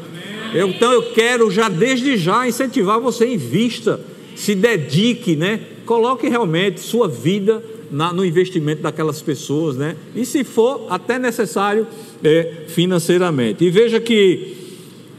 Eu, 0.53 0.69
então 0.69 0.91
eu 0.91 1.11
quero 1.13 1.49
já 1.51 1.69
desde 1.69 2.17
já 2.17 2.47
incentivar 2.47 2.99
você 2.99 3.25
invista, 3.25 3.99
se 4.35 4.55
dedique, 4.55 5.35
né? 5.35 5.61
Coloque 5.85 6.27
realmente 6.27 6.79
sua 6.79 7.07
vida 7.07 7.63
na, 7.91 8.11
no 8.11 8.25
investimento 8.25 8.81
daquelas 8.81 9.21
pessoas, 9.21 9.77
né? 9.77 9.95
E 10.15 10.25
se 10.25 10.43
for 10.43 10.87
até 10.89 11.19
necessário 11.19 11.85
é, 12.23 12.65
financeiramente. 12.67 13.63
E 13.63 13.69
veja 13.69 13.99
que 13.99 14.57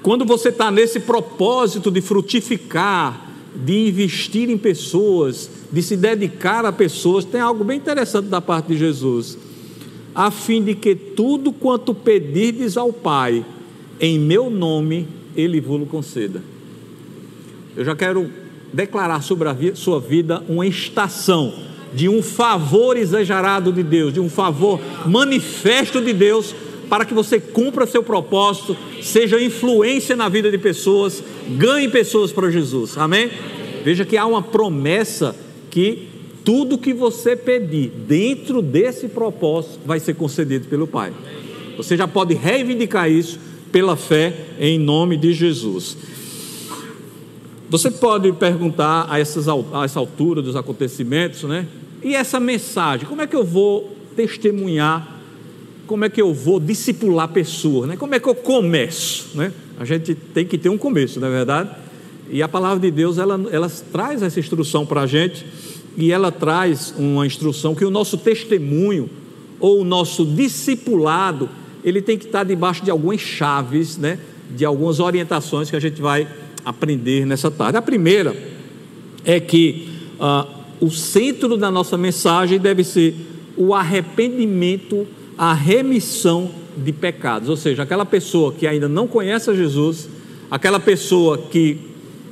quando 0.03 0.25
você 0.25 0.49
está 0.49 0.71
nesse 0.71 1.01
propósito 1.01 1.91
de 1.91 2.01
frutificar, 2.01 3.31
de 3.55 3.89
investir 3.89 4.51
em 4.51 4.59
pessoas, 4.59 5.49
de 5.71 5.83
se 5.83 5.97
dedicar 5.97 6.65
a 6.65 6.73
pessoas, 6.73 7.25
tem 7.25 7.41
algo 7.41 7.63
bem 7.63 7.77
interessante 7.77 8.27
da 8.27 8.41
parte 8.41 8.69
de 8.69 8.79
Jesus. 8.79 9.39
A 10.15 10.31
fim 10.31 10.63
de 10.63 10.75
que 10.75 10.95
tudo 10.95 11.53
quanto 11.53 11.95
pedirdes 11.95 12.77
ao 12.77 12.93
Pai, 12.93 13.45
em 14.01 14.19
meu 14.19 14.51
nome, 14.51 15.09
Ele 15.35 15.61
vos 15.61 15.89
conceda. 15.89 16.43
Eu 17.77 17.85
já 17.85 17.97
quero 17.97 18.31
declarar 18.73 19.23
sobre 19.23 19.49
a 19.49 19.57
sua 19.75 20.01
vida 20.01 20.43
uma 20.49 20.67
estação 20.67 21.53
de 21.95 22.09
um 22.09 22.23
favor 22.23 22.97
exagerado 22.97 23.73
de 23.73 23.83
Deus, 23.83 24.13
de 24.13 24.21
um 24.21 24.29
favor 24.29 24.81
manifesto 25.07 26.01
de 26.01 26.13
Deus, 26.13 26.55
para 26.89 27.05
que 27.05 27.15
você 27.15 27.41
cumpra 27.41 27.87
seu 27.87 28.03
propósito, 28.03 28.77
seja 29.01 29.41
influência 29.41 30.15
na 30.15 30.29
vida 30.29 30.51
de 30.51 30.59
pessoas, 30.59 31.23
ganhe 31.57 31.89
pessoas 31.89 32.33
para 32.33 32.51
Jesus. 32.51 32.99
Amém? 32.99 33.31
Veja 33.85 34.05
que 34.05 34.17
há 34.17 34.27
uma 34.27 34.43
promessa 34.43 35.35
que 35.71 36.09
tudo 36.45 36.79
que 36.79 36.93
você 36.93 37.37
pedir 37.37 37.91
dentro 38.07 38.61
desse 38.61 39.09
propósito 39.09 39.81
vai 39.85 40.01
ser 40.01 40.15
concedido 40.15 40.69
pelo 40.69 40.87
Pai. 40.87 41.13
Você 41.77 41.97
já 41.97 42.07
pode 42.07 42.35
reivindicar 42.35 43.11
isso 43.11 43.39
pela 43.71 43.97
fé 43.97 44.35
em 44.59 44.79
nome 44.79 45.17
de 45.17 45.33
Jesus. 45.33 45.97
Você 47.71 47.91
pode 47.91 48.31
perguntar 48.33 49.07
a, 49.09 49.19
essas, 49.19 49.49
a 49.49 49.85
essa 49.85 49.99
altura 49.99 50.43
dos 50.43 50.55
acontecimentos, 50.55 51.45
né? 51.45 51.67
E 52.03 52.15
essa 52.15 52.39
mensagem, 52.39 53.07
como 53.07 53.23
é 53.23 53.27
que 53.27 53.35
eu 53.35 53.45
vou 53.45 53.97
testemunhar? 54.15 55.21
Como 55.87 56.05
é 56.05 56.11
que 56.11 56.21
eu 56.21 56.35
vou 56.35 56.59
discipular 56.61 57.29
pessoas? 57.29 57.89
Né? 57.89 57.97
Como 57.97 58.15
é 58.15 58.21
que 58.21 58.29
eu 58.29 58.35
começo? 58.35 59.31
Né? 59.35 59.53
A 59.79 59.85
gente 59.85 60.15
tem 60.15 60.45
que 60.45 60.59
ter 60.59 60.69
um 60.69 60.79
começo, 60.79 61.21
não 61.21 61.29
é 61.29 61.31
verdade? 61.31 61.71
E 62.31 62.43
a 62.43 62.49
palavra 62.49 62.81
de 62.81 62.91
Deus, 62.91 63.19
ela, 63.19 63.41
ela 63.51 63.71
traz 63.91 64.23
essa 64.23 64.41
instrução 64.41 64.85
para 64.85 65.03
a 65.03 65.07
gente, 65.07 65.45
e 65.97 66.11
ela 66.11 66.33
traz 66.33 66.95
uma 66.97 67.27
instrução 67.27 67.75
que 67.75 67.85
o 67.85 67.91
nosso 67.91 68.17
testemunho, 68.17 69.11
ou 69.61 69.81
o 69.81 69.85
nosso 69.85 70.25
discipulado, 70.25 71.49
ele 71.85 72.01
tem 72.01 72.19
que 72.19 72.27
estar 72.27 72.45
debaixo 72.45 72.85
de 72.85 72.91
algumas 72.91 73.21
chaves, 73.21 73.97
né? 73.97 74.19
de 74.51 74.65
algumas 74.65 75.01
orientações 75.01 75.71
que 75.71 75.77
a 75.77 75.81
gente 75.81 76.01
vai 76.01 76.27
aprender 76.65 77.27
nessa 77.27 77.51
tarde. 77.51 77.77
A 77.77 77.83
primeira 77.83 78.37
é 79.25 79.41
que 79.41 79.89
ah, 80.21 80.47
o 80.81 80.91
centro 80.91 81.57
da 81.57 81.71
nossa 81.71 81.97
mensagem 81.97 82.59
deve 82.59 82.85
ser 82.85 83.15
o 83.57 83.75
arrependimento, 83.75 85.07
a 85.37 85.53
remissão 85.53 86.51
de 86.77 86.93
pecados. 86.93 87.49
Ou 87.49 87.57
seja, 87.57 87.83
aquela 87.83 88.05
pessoa 88.05 88.53
que 88.53 88.67
ainda 88.67 88.89
não 88.89 89.07
conhece 89.07 89.51
a 89.51 89.55
Jesus, 89.55 90.09
aquela 90.51 90.81
pessoa 90.81 91.39
que 91.39 91.79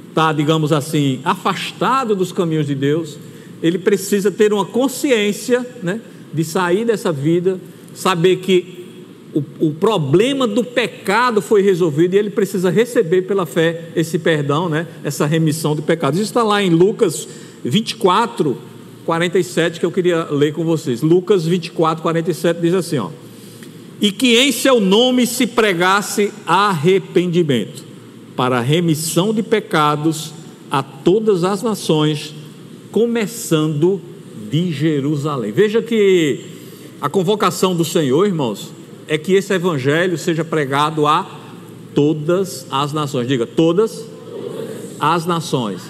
está, 0.09 0.33
digamos 0.33 0.73
assim, 0.73 1.21
afastado 1.25 2.15
dos 2.15 2.33
caminhos 2.33 2.67
de 2.67 2.75
Deus, 2.75 3.19
ele 3.63 3.79
precisa 3.79 4.31
ter 4.31 4.53
uma 4.53 4.65
consciência 4.65 5.67
né, 5.83 6.01
de 6.33 6.45
sair 6.45 6.85
dessa 6.85 7.13
vida, 7.13 7.61
saber 7.95 8.37
que 8.37 8.81
o, 9.33 9.43
o, 9.69 9.71
problema 9.73 10.47
do 10.47 10.65
pecado 10.65 11.41
foi 11.41 11.63
resolvido 11.63 12.15
e 12.15 12.19
ele 12.19 12.31
precisa 12.31 12.71
receber 12.71 13.23
pela 13.23 13.47
fé 13.47 13.91
esse 13.95 14.19
perdão, 14.19 14.69
né, 14.69 14.87
essa 15.05 15.27
remissão 15.27 15.77
de 15.77 15.83
pecados. 15.83 16.19
Isso 16.19 16.31
está 16.31 16.43
lá 16.43 16.63
em 16.63 16.71
Lucas 16.71 17.29
24, 17.65 18.57
47, 19.05 19.79
que 19.79 19.87
eu 19.87 19.93
queria 19.93 20.25
ler 20.31 20.53
com 20.53 20.65
vocês. 20.65 21.03
Lucas 21.03 21.45
24, 21.47 22.03
47 22.03 22.61
diz 22.61 22.75
assim: 22.75 22.99
ó, 22.99 23.11
E 24.01 24.11
que 24.11 24.37
em 24.37 24.51
seu 24.51 24.81
nome 24.81 25.27
se 25.27 25.47
pregasse 25.47 26.33
arrependimento, 26.47 27.85
para 28.35 28.61
remissão 28.61 29.33
de 29.33 29.43
pecados 29.43 30.33
a 30.71 30.83
todas 30.83 31.45
as 31.45 31.63
nações, 31.63 32.35
começando 32.91 34.01
de 34.51 34.73
Jerusalém. 34.73 35.53
Veja 35.53 35.81
que 35.81 36.41
a 37.01 37.09
convocação 37.09 37.75
do 37.75 37.85
Senhor, 37.85 38.27
irmãos, 38.27 38.73
é 39.07 39.17
que 39.17 39.33
esse 39.33 39.53
evangelho 39.53 40.19
seja 40.19 40.45
pregado 40.45 41.07
a 41.07 41.39
todas 41.95 42.67
as 42.71 42.93
nações. 42.93 43.27
Diga, 43.27 43.47
todas 43.47 44.07
as 44.99 45.27
nações. 45.27 45.83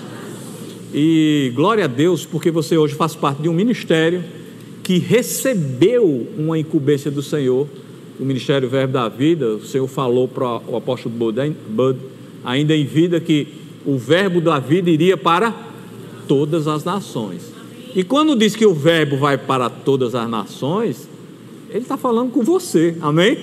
E 0.92 1.52
glória 1.54 1.84
a 1.84 1.88
Deus, 1.88 2.26
porque 2.26 2.50
você 2.50 2.76
hoje 2.76 2.94
faz 2.94 3.14
parte 3.14 3.42
de 3.42 3.48
um 3.48 3.52
ministério 3.52 4.24
que 4.82 4.98
recebeu 4.98 6.26
uma 6.36 6.58
incumbência 6.58 7.10
do 7.10 7.22
Senhor, 7.22 7.66
o 8.18 8.24
Ministério 8.24 8.68
Verbo 8.68 8.92
da 8.94 9.08
Vida. 9.08 9.54
O 9.54 9.64
Senhor 9.64 9.86
falou 9.86 10.26
para 10.26 10.60
o 10.66 10.76
apóstolo 10.76 11.14
Bud, 11.14 11.98
ainda 12.44 12.74
em 12.74 12.84
vida, 12.84 13.20
que 13.20 13.48
o 13.86 13.96
Verbo 13.96 14.40
da 14.40 14.58
vida 14.58 14.90
iria 14.90 15.16
para 15.16 15.69
todas 16.30 16.68
as 16.68 16.84
nações. 16.84 17.42
E 17.92 18.04
quando 18.04 18.36
diz 18.36 18.54
que 18.54 18.64
o 18.64 18.72
Verbo 18.72 19.16
vai 19.16 19.36
para 19.36 19.68
todas 19.68 20.14
as 20.14 20.30
nações, 20.30 21.08
ele 21.68 21.80
está 21.80 21.96
falando 21.96 22.30
com 22.30 22.44
você, 22.44 22.96
amém? 23.00 23.36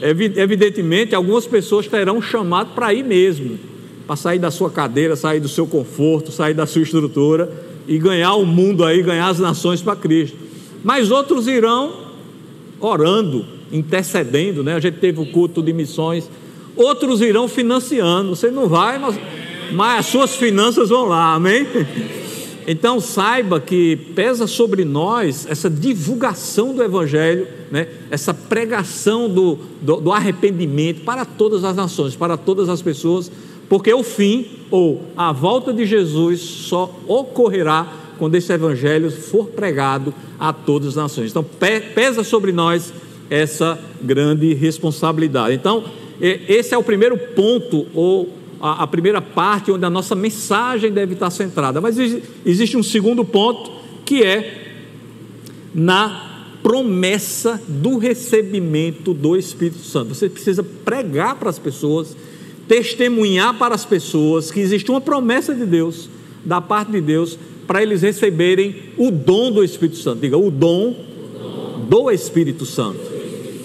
Evidentemente, 0.00 1.14
algumas 1.14 1.46
pessoas 1.46 1.86
terão 1.86 2.22
chamado 2.22 2.70
para 2.74 2.94
ir 2.94 3.04
mesmo 3.04 3.58
para 4.06 4.16
sair 4.16 4.38
da 4.38 4.50
sua 4.50 4.70
cadeira, 4.70 5.14
sair 5.16 5.38
do 5.38 5.48
seu 5.48 5.66
conforto, 5.66 6.32
sair 6.32 6.54
da 6.54 6.66
sua 6.66 6.82
estrutura 6.82 7.52
e 7.86 7.96
ganhar 7.98 8.34
o 8.34 8.46
mundo 8.46 8.84
aí, 8.84 9.02
ganhar 9.02 9.28
as 9.28 9.38
nações 9.38 9.82
para 9.82 9.94
Cristo. 9.94 10.36
Mas 10.82 11.10
outros 11.12 11.46
irão 11.46 11.92
orando, 12.80 13.44
intercedendo, 13.70 14.64
né? 14.64 14.74
A 14.74 14.80
gente 14.80 14.96
teve 14.98 15.20
o 15.20 15.26
culto 15.26 15.62
de 15.62 15.72
missões. 15.72 16.28
Outros 16.74 17.20
irão 17.20 17.46
financiando. 17.46 18.34
Você 18.34 18.50
não 18.50 18.68
vai, 18.68 18.98
mas, 18.98 19.16
mas 19.72 20.00
as 20.00 20.06
suas 20.06 20.36
finanças 20.36 20.88
vão 20.88 21.04
lá, 21.04 21.34
amém? 21.34 21.66
Então 22.66 23.00
saiba 23.00 23.58
que 23.58 23.96
pesa 24.14 24.46
sobre 24.46 24.84
nós 24.84 25.46
essa 25.48 25.68
divulgação 25.68 26.74
do 26.74 26.82
Evangelho, 26.82 27.48
né? 27.70 27.88
essa 28.10 28.32
pregação 28.32 29.28
do, 29.28 29.58
do, 29.80 29.96
do 29.96 30.12
arrependimento 30.12 31.02
para 31.02 31.24
todas 31.24 31.64
as 31.64 31.74
nações, 31.74 32.14
para 32.14 32.36
todas 32.36 32.68
as 32.68 32.80
pessoas 32.82 33.30
porque 33.70 33.94
o 33.94 34.02
fim 34.02 34.46
ou 34.68 35.00
a 35.16 35.30
volta 35.30 35.72
de 35.72 35.86
Jesus 35.86 36.40
só 36.40 36.92
ocorrerá 37.06 37.86
quando 38.18 38.34
esse 38.34 38.52
evangelho 38.52 39.12
for 39.12 39.46
pregado 39.46 40.12
a 40.40 40.52
todas 40.52 40.88
as 40.88 40.96
nações. 40.96 41.30
Então, 41.30 41.46
pesa 41.94 42.24
sobre 42.24 42.50
nós 42.50 42.92
essa 43.30 43.78
grande 44.02 44.52
responsabilidade. 44.54 45.54
Então, 45.54 45.84
esse 46.20 46.74
é 46.74 46.78
o 46.78 46.82
primeiro 46.82 47.16
ponto, 47.16 47.86
ou 47.94 48.28
a 48.60 48.86
primeira 48.86 49.22
parte 49.22 49.72
onde 49.72 49.84
a 49.84 49.90
nossa 49.90 50.14
mensagem 50.14 50.92
deve 50.92 51.14
estar 51.14 51.30
centrada. 51.30 51.80
Mas 51.80 51.96
existe 52.44 52.76
um 52.76 52.82
segundo 52.82 53.24
ponto, 53.24 53.70
que 54.04 54.22
é 54.22 54.66
na 55.74 56.28
promessa 56.62 57.60
do 57.66 57.96
recebimento 57.96 59.14
do 59.14 59.36
Espírito 59.36 59.78
Santo. 59.78 60.14
Você 60.14 60.28
precisa 60.28 60.62
pregar 60.62 61.36
para 61.36 61.48
as 61.48 61.58
pessoas 61.58 62.16
testemunhar 62.70 63.58
para 63.58 63.74
as 63.74 63.84
pessoas 63.84 64.52
que 64.52 64.60
existe 64.60 64.88
uma 64.92 65.00
promessa 65.00 65.52
de 65.52 65.66
Deus, 65.66 66.08
da 66.44 66.60
parte 66.60 66.92
de 66.92 67.00
Deus, 67.00 67.36
para 67.66 67.82
eles 67.82 68.02
receberem 68.02 68.76
o 68.96 69.10
dom 69.10 69.50
do 69.50 69.64
Espírito 69.64 69.98
Santo. 69.98 70.20
Diga, 70.20 70.38
o 70.38 70.52
dom 70.52 70.94
do 71.88 72.08
Espírito 72.12 72.64
Santo. 72.64 73.00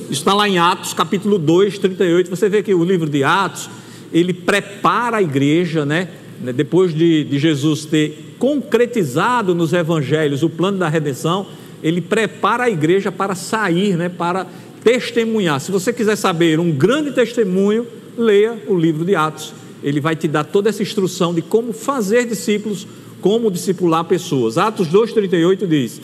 Está 0.09 0.33
lá 0.33 0.49
em 0.49 0.57
Atos, 0.57 0.91
capítulo 0.95 1.37
2, 1.37 1.77
38. 1.77 2.31
Você 2.31 2.49
vê 2.49 2.63
que 2.63 2.73
o 2.73 2.83
livro 2.83 3.07
de 3.07 3.23
Atos, 3.23 3.69
ele 4.15 4.31
prepara 4.31 5.17
a 5.17 5.21
igreja, 5.21 5.85
né? 5.85 6.07
Depois 6.55 6.95
de, 6.95 7.25
de 7.25 7.37
Jesus 7.37 7.83
ter 7.83 8.35
concretizado 8.39 9.53
nos 9.53 9.73
evangelhos 9.73 10.41
o 10.41 10.49
plano 10.49 10.77
da 10.77 10.87
redenção, 10.87 11.45
ele 11.83 11.99
prepara 11.99 12.63
a 12.63 12.69
igreja 12.69 13.11
para 13.11 13.35
sair, 13.35 13.97
né? 13.97 14.07
Para 14.07 14.47
testemunhar. 14.81 15.59
Se 15.59 15.69
você 15.69 15.91
quiser 15.91 16.15
saber 16.15 16.61
um 16.61 16.71
grande 16.71 17.11
testemunho, 17.11 17.85
leia 18.17 18.57
o 18.67 18.75
livro 18.77 19.03
de 19.03 19.15
Atos. 19.15 19.53
Ele 19.83 19.99
vai 19.99 20.15
te 20.15 20.29
dar 20.29 20.45
toda 20.45 20.69
essa 20.69 20.81
instrução 20.81 21.33
de 21.33 21.41
como 21.41 21.73
fazer 21.73 22.25
discípulos, 22.25 22.87
como 23.19 23.51
discipular 23.51 24.05
pessoas. 24.05 24.57
Atos 24.57 24.87
2,38 24.87 25.67
diz: 25.67 26.01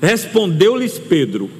Respondeu-lhes 0.00 0.98
Pedro: 0.98 1.50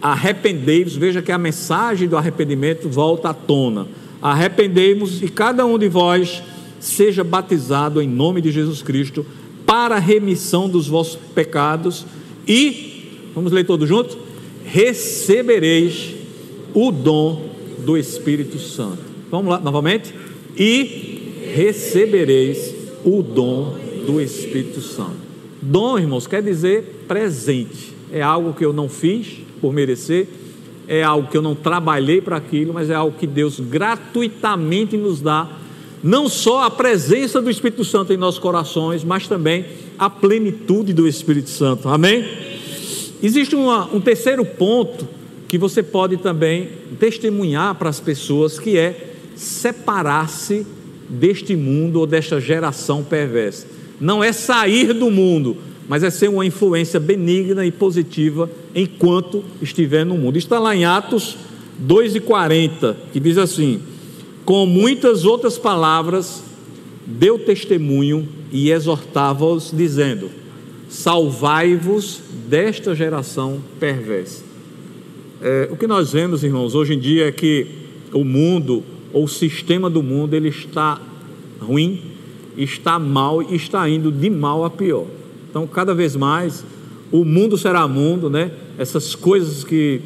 Arrependei-vos. 0.00 0.96
Veja 0.96 1.20
que 1.20 1.30
a 1.30 1.36
mensagem 1.36 2.08
do 2.08 2.16
arrependimento 2.16 2.88
volta 2.88 3.28
à 3.28 3.34
tona. 3.34 3.86
Arrependei-vos 4.22 5.20
e 5.20 5.28
cada 5.28 5.66
um 5.66 5.76
de 5.76 5.88
vós 5.88 6.42
seja 6.78 7.24
batizado 7.24 8.00
em 8.00 8.08
nome 8.08 8.40
de 8.40 8.52
Jesus 8.52 8.80
Cristo 8.82 9.26
para 9.66 9.96
a 9.96 9.98
remissão 9.98 10.68
dos 10.68 10.86
vossos 10.86 11.18
pecados 11.34 12.06
e, 12.46 13.30
vamos 13.34 13.52
ler 13.52 13.64
todos 13.64 13.88
juntos? 13.88 14.16
Recebereis 14.64 16.14
o 16.72 16.90
dom 16.92 17.50
do 17.84 17.96
Espírito 17.98 18.58
Santo. 18.58 19.02
Vamos 19.30 19.50
lá 19.50 19.60
novamente? 19.60 20.14
E 20.56 21.50
recebereis 21.54 22.74
o 23.04 23.22
dom 23.22 23.76
do 24.06 24.20
Espírito 24.20 24.80
Santo. 24.80 25.16
Dom, 25.60 25.98
irmãos, 25.98 26.26
quer 26.26 26.42
dizer 26.42 27.04
presente. 27.06 27.92
É 28.12 28.20
algo 28.20 28.52
que 28.52 28.64
eu 28.64 28.72
não 28.72 28.88
fiz 28.88 29.38
por 29.60 29.72
merecer, 29.72 30.26
é 30.92 31.02
algo 31.02 31.26
que 31.26 31.36
eu 31.38 31.40
não 31.40 31.54
trabalhei 31.54 32.20
para 32.20 32.36
aquilo, 32.36 32.74
mas 32.74 32.90
é 32.90 32.94
algo 32.94 33.16
que 33.16 33.26
Deus 33.26 33.58
gratuitamente 33.58 34.94
nos 34.94 35.22
dá. 35.22 35.48
Não 36.04 36.28
só 36.28 36.64
a 36.64 36.70
presença 36.70 37.40
do 37.40 37.48
Espírito 37.48 37.82
Santo 37.82 38.12
em 38.12 38.18
nossos 38.18 38.38
corações, 38.38 39.02
mas 39.02 39.26
também 39.26 39.64
a 39.98 40.10
plenitude 40.10 40.92
do 40.92 41.08
Espírito 41.08 41.48
Santo. 41.48 41.88
Amém? 41.88 42.28
Existe 43.22 43.54
uma, 43.54 43.88
um 43.90 44.02
terceiro 44.02 44.44
ponto 44.44 45.08
que 45.48 45.56
você 45.56 45.82
pode 45.82 46.18
também 46.18 46.68
testemunhar 47.00 47.74
para 47.76 47.88
as 47.88 47.98
pessoas, 47.98 48.58
que 48.58 48.76
é 48.76 49.14
separar-se 49.34 50.66
deste 51.08 51.56
mundo 51.56 52.00
ou 52.00 52.06
desta 52.06 52.38
geração 52.38 53.02
perversa. 53.02 53.66
Não 53.98 54.22
é 54.22 54.30
sair 54.30 54.92
do 54.92 55.10
mundo, 55.10 55.56
mas 55.88 56.02
é 56.02 56.10
ser 56.10 56.28
uma 56.28 56.46
influência 56.46 57.00
benigna 57.00 57.64
e 57.66 57.72
positiva 57.72 58.48
enquanto 58.74 59.44
estiver 59.60 60.04
no 60.04 60.16
mundo. 60.16 60.38
Está 60.38 60.58
lá 60.58 60.74
em 60.74 60.84
Atos 60.84 61.36
2,40, 61.86 62.96
que 63.12 63.20
diz 63.20 63.38
assim: 63.38 63.80
Com 64.44 64.66
muitas 64.66 65.24
outras 65.24 65.58
palavras, 65.58 66.42
deu 67.06 67.38
testemunho 67.38 68.28
e 68.50 68.70
exortava-os, 68.70 69.72
dizendo: 69.74 70.30
Salvai-vos 70.88 72.20
desta 72.48 72.94
geração 72.94 73.60
perversa. 73.80 74.44
É, 75.40 75.68
o 75.72 75.76
que 75.76 75.86
nós 75.86 76.12
vemos, 76.12 76.44
irmãos, 76.44 76.74
hoje 76.74 76.94
em 76.94 76.98
dia 76.98 77.26
é 77.26 77.32
que 77.32 77.66
o 78.12 78.22
mundo, 78.22 78.84
ou 79.12 79.24
o 79.24 79.28
sistema 79.28 79.90
do 79.90 80.02
mundo, 80.02 80.34
ele 80.34 80.48
está 80.48 81.00
ruim, 81.60 82.02
está 82.56 82.98
mal 82.98 83.42
e 83.42 83.56
está 83.56 83.88
indo 83.88 84.12
de 84.12 84.30
mal 84.30 84.64
a 84.64 84.70
pior. 84.70 85.06
Então, 85.52 85.66
cada 85.66 85.92
vez 85.92 86.16
mais, 86.16 86.64
o 87.10 87.26
mundo 87.26 87.58
será 87.58 87.86
mundo, 87.86 88.30
né? 88.30 88.52
Essas 88.78 89.14
coisas 89.14 89.62
que 89.62 90.00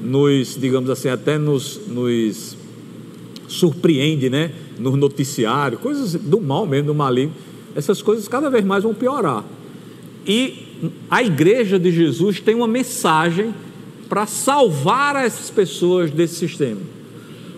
nos, 0.00 0.56
digamos 0.58 0.88
assim, 0.88 1.10
até 1.10 1.36
nos, 1.36 1.78
nos 1.86 2.56
surpreende, 3.46 4.30
né? 4.30 4.52
No 4.78 4.96
noticiário, 4.96 5.76
coisas 5.76 6.14
do 6.14 6.40
mal 6.40 6.66
mesmo, 6.66 6.86
do 6.86 6.94
maligno, 6.94 7.34
essas 7.76 8.00
coisas 8.00 8.26
cada 8.26 8.48
vez 8.48 8.64
mais 8.64 8.82
vão 8.82 8.94
piorar. 8.94 9.44
E 10.26 10.88
a 11.10 11.22
igreja 11.22 11.78
de 11.78 11.92
Jesus 11.92 12.40
tem 12.40 12.54
uma 12.54 12.66
mensagem 12.66 13.54
para 14.08 14.24
salvar 14.24 15.14
essas 15.16 15.50
pessoas 15.50 16.10
desse 16.10 16.36
sistema. 16.36 16.80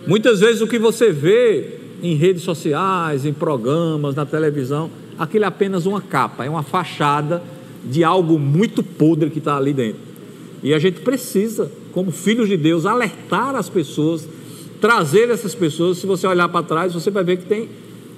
Muitas 0.05 0.41
vezes 0.41 0.61
o 0.61 0.67
que 0.67 0.77
você 0.77 1.09
vê 1.09 1.77
em 2.01 2.15
redes 2.15 2.43
sociais, 2.43 3.25
em 3.25 3.31
programas, 3.31 4.13
na 4.13 4.25
televisão, 4.25 4.91
aquilo 5.17 5.45
é 5.45 5.47
apenas 5.47 5.85
uma 5.85 6.01
capa, 6.01 6.45
é 6.45 6.49
uma 6.49 6.63
fachada 6.63 7.43
de 7.83 8.03
algo 8.03 8.39
muito 8.39 8.81
podre 8.81 9.29
que 9.29 9.39
está 9.39 9.57
ali 9.57 9.73
dentro. 9.73 10.01
E 10.61 10.73
a 10.73 10.79
gente 10.79 11.01
precisa, 11.01 11.69
como 11.91 12.11
filhos 12.11 12.47
de 12.47 12.55
Deus, 12.55 12.85
alertar 12.85 13.55
as 13.55 13.67
pessoas, 13.69 14.27
trazer 14.79 15.29
essas 15.29 15.53
pessoas. 15.53 15.97
Se 15.97 16.05
você 16.05 16.25
olhar 16.25 16.47
para 16.47 16.63
trás, 16.63 16.93
você 16.93 17.11
vai 17.11 17.23
ver 17.23 17.37
que 17.37 17.45
tem 17.45 17.69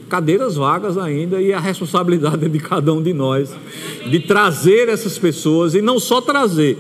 cadeiras 0.08 0.56
vagas 0.56 0.98
ainda 0.98 1.42
e 1.42 1.52
a 1.52 1.60
responsabilidade 1.60 2.46
é 2.46 2.48
de 2.48 2.60
cada 2.60 2.94
um 2.94 3.02
de 3.02 3.12
nós 3.12 3.50
de 4.08 4.20
trazer 4.20 4.88
essas 4.88 5.18
pessoas 5.18 5.74
e 5.74 5.82
não 5.82 6.00
só 6.00 6.22
trazer, 6.22 6.78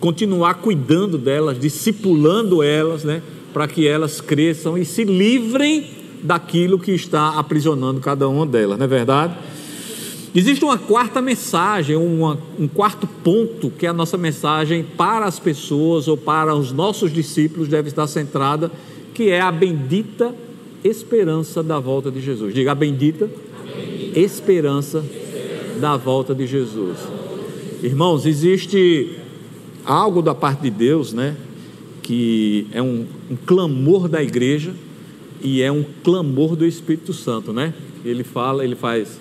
continuar 0.00 0.54
cuidando 0.54 1.16
delas, 1.16 1.58
discipulando 1.58 2.62
elas, 2.62 3.04
né, 3.04 3.22
para 3.52 3.68
que 3.68 3.86
elas 3.86 4.20
cresçam 4.20 4.76
e 4.76 4.84
se 4.84 5.04
livrem 5.04 5.99
daquilo 6.22 6.78
que 6.78 6.92
está 6.92 7.38
aprisionando 7.38 8.00
cada 8.00 8.28
uma 8.28 8.46
delas, 8.46 8.78
não 8.78 8.84
é 8.84 8.88
verdade? 8.88 9.34
Existe 10.32 10.64
uma 10.64 10.78
quarta 10.78 11.20
mensagem, 11.20 11.96
uma, 11.96 12.38
um 12.56 12.68
quarto 12.68 13.06
ponto 13.06 13.68
que 13.68 13.84
a 13.84 13.92
nossa 13.92 14.16
mensagem 14.16 14.84
para 14.84 15.26
as 15.26 15.40
pessoas 15.40 16.06
ou 16.06 16.16
para 16.16 16.54
os 16.54 16.70
nossos 16.70 17.12
discípulos 17.12 17.66
deve 17.66 17.88
estar 17.88 18.06
centrada, 18.06 18.70
que 19.12 19.30
é 19.30 19.40
a 19.40 19.50
bendita 19.50 20.32
esperança 20.84 21.64
da 21.64 21.80
volta 21.80 22.12
de 22.12 22.20
Jesus. 22.20 22.54
Diga 22.54 22.72
a 22.72 22.74
bendita, 22.76 23.28
esperança 24.14 25.04
da 25.80 25.96
volta 25.96 26.32
de 26.32 26.46
Jesus. 26.46 26.98
Irmãos, 27.82 28.24
existe 28.24 29.16
algo 29.84 30.22
da 30.22 30.34
parte 30.34 30.62
de 30.62 30.70
Deus, 30.70 31.12
né? 31.12 31.36
Que 32.02 32.68
é 32.72 32.80
um, 32.80 33.04
um 33.28 33.36
clamor 33.36 34.08
da 34.08 34.22
igreja 34.22 34.72
e 35.42 35.62
é 35.62 35.70
um 35.70 35.84
clamor 36.04 36.56
do 36.56 36.66
Espírito 36.66 37.12
Santo, 37.12 37.52
né? 37.52 37.74
Ele 38.04 38.24
fala, 38.24 38.64
ele 38.64 38.76
faz, 38.76 39.18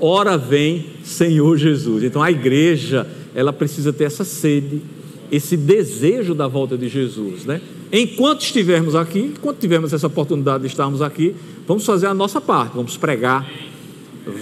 ora 0.00 0.36
vem 0.36 0.86
Senhor 1.02 1.56
Jesus. 1.56 2.02
Então 2.04 2.22
a 2.22 2.30
igreja, 2.30 3.06
ela 3.34 3.52
precisa 3.52 3.92
ter 3.92 4.04
essa 4.04 4.24
sede, 4.24 4.82
esse 5.30 5.56
desejo 5.56 6.34
da 6.34 6.46
volta 6.48 6.76
de 6.76 6.88
Jesus, 6.88 7.44
né? 7.44 7.60
Enquanto 7.92 8.42
estivermos 8.42 8.94
aqui, 8.94 9.20
enquanto 9.20 9.58
tivermos 9.58 9.92
essa 9.92 10.06
oportunidade 10.06 10.62
de 10.62 10.68
estarmos 10.68 11.00
aqui, 11.00 11.34
vamos 11.66 11.84
fazer 11.86 12.06
a 12.06 12.14
nossa 12.14 12.40
parte, 12.40 12.74
vamos 12.74 12.96
pregar, 12.96 13.50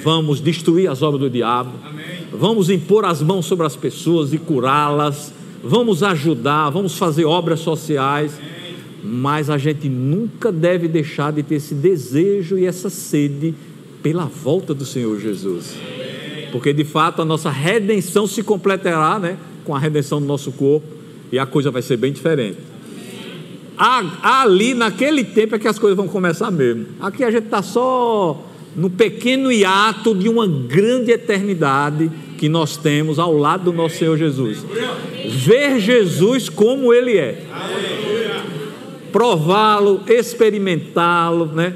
vamos 0.03 0.41
destruir 0.41 0.91
as 0.91 1.01
obras 1.01 1.21
do 1.21 1.31
diabo, 1.31 1.73
vamos 2.33 2.71
impor 2.71 3.05
as 3.05 3.23
mãos 3.23 3.47
sobre 3.47 3.65
as 3.65 3.77
pessoas 3.77 4.33
e 4.33 4.39
curá-las, 4.39 5.33
vamos 5.63 6.03
ajudar, 6.03 6.71
vamos 6.71 6.99
fazer 6.99 7.25
obras 7.25 7.61
sociais, 7.61 8.39
mas 9.09 9.49
a 9.49 9.57
gente 9.57 9.89
nunca 9.89 10.51
deve 10.51 10.89
deixar 10.89 11.33
de 11.33 11.43
ter 11.43 11.57
esse 11.57 11.75
desejo 11.75 12.59
e 12.59 12.67
essa 12.67 12.91
sede 12.91 13.55
pela 14.03 14.25
volta 14.25 14.75
do 14.75 14.85
Senhor 14.85 15.21
Jesus. 15.21 15.75
Porque 16.51 16.73
de 16.73 16.85
fato 16.85 17.23
a 17.23 17.25
nossa 17.25 17.49
redenção 17.49 18.27
se 18.27 18.43
completará 18.43 19.19
né, 19.19 19.37
com 19.65 19.75
a 19.75 19.79
redenção 19.79 20.21
do 20.21 20.27
nosso 20.27 20.51
corpo 20.51 20.87
e 21.31 21.39
a 21.39 21.47
coisa 21.47 21.71
vai 21.71 21.83
ser 21.83 21.97
bem 21.97 22.13
diferente. 22.13 22.59
Ali, 24.23 24.75
naquele 24.75 25.23
tempo, 25.23 25.55
é 25.55 25.59
que 25.59 25.69
as 25.69 25.79
coisas 25.79 25.97
vão 25.97 26.09
começar 26.09 26.51
mesmo. 26.51 26.87
Aqui 26.99 27.23
a 27.23 27.31
gente 27.31 27.45
está 27.45 27.63
só 27.63 28.43
no 28.75 28.91
pequeno 28.91 29.53
hiato 29.53 30.15
de 30.15 30.29
uma 30.29 30.47
grande 30.47 31.13
eternidade 31.13 32.11
que 32.39 32.49
nós 32.49 32.77
temos 32.77 33.19
ao 33.19 33.37
lado 33.37 33.65
do 33.71 33.73
nosso 33.73 33.99
Senhor 33.99 34.17
Jesus. 34.17 34.65
Ver 35.29 35.79
Jesus 35.79 36.49
como 36.49 36.93
Ele 36.93 37.19
é. 37.19 37.45
Prová-lo, 39.17 40.03
experimentá-lo, 40.07 41.47
né? 41.47 41.73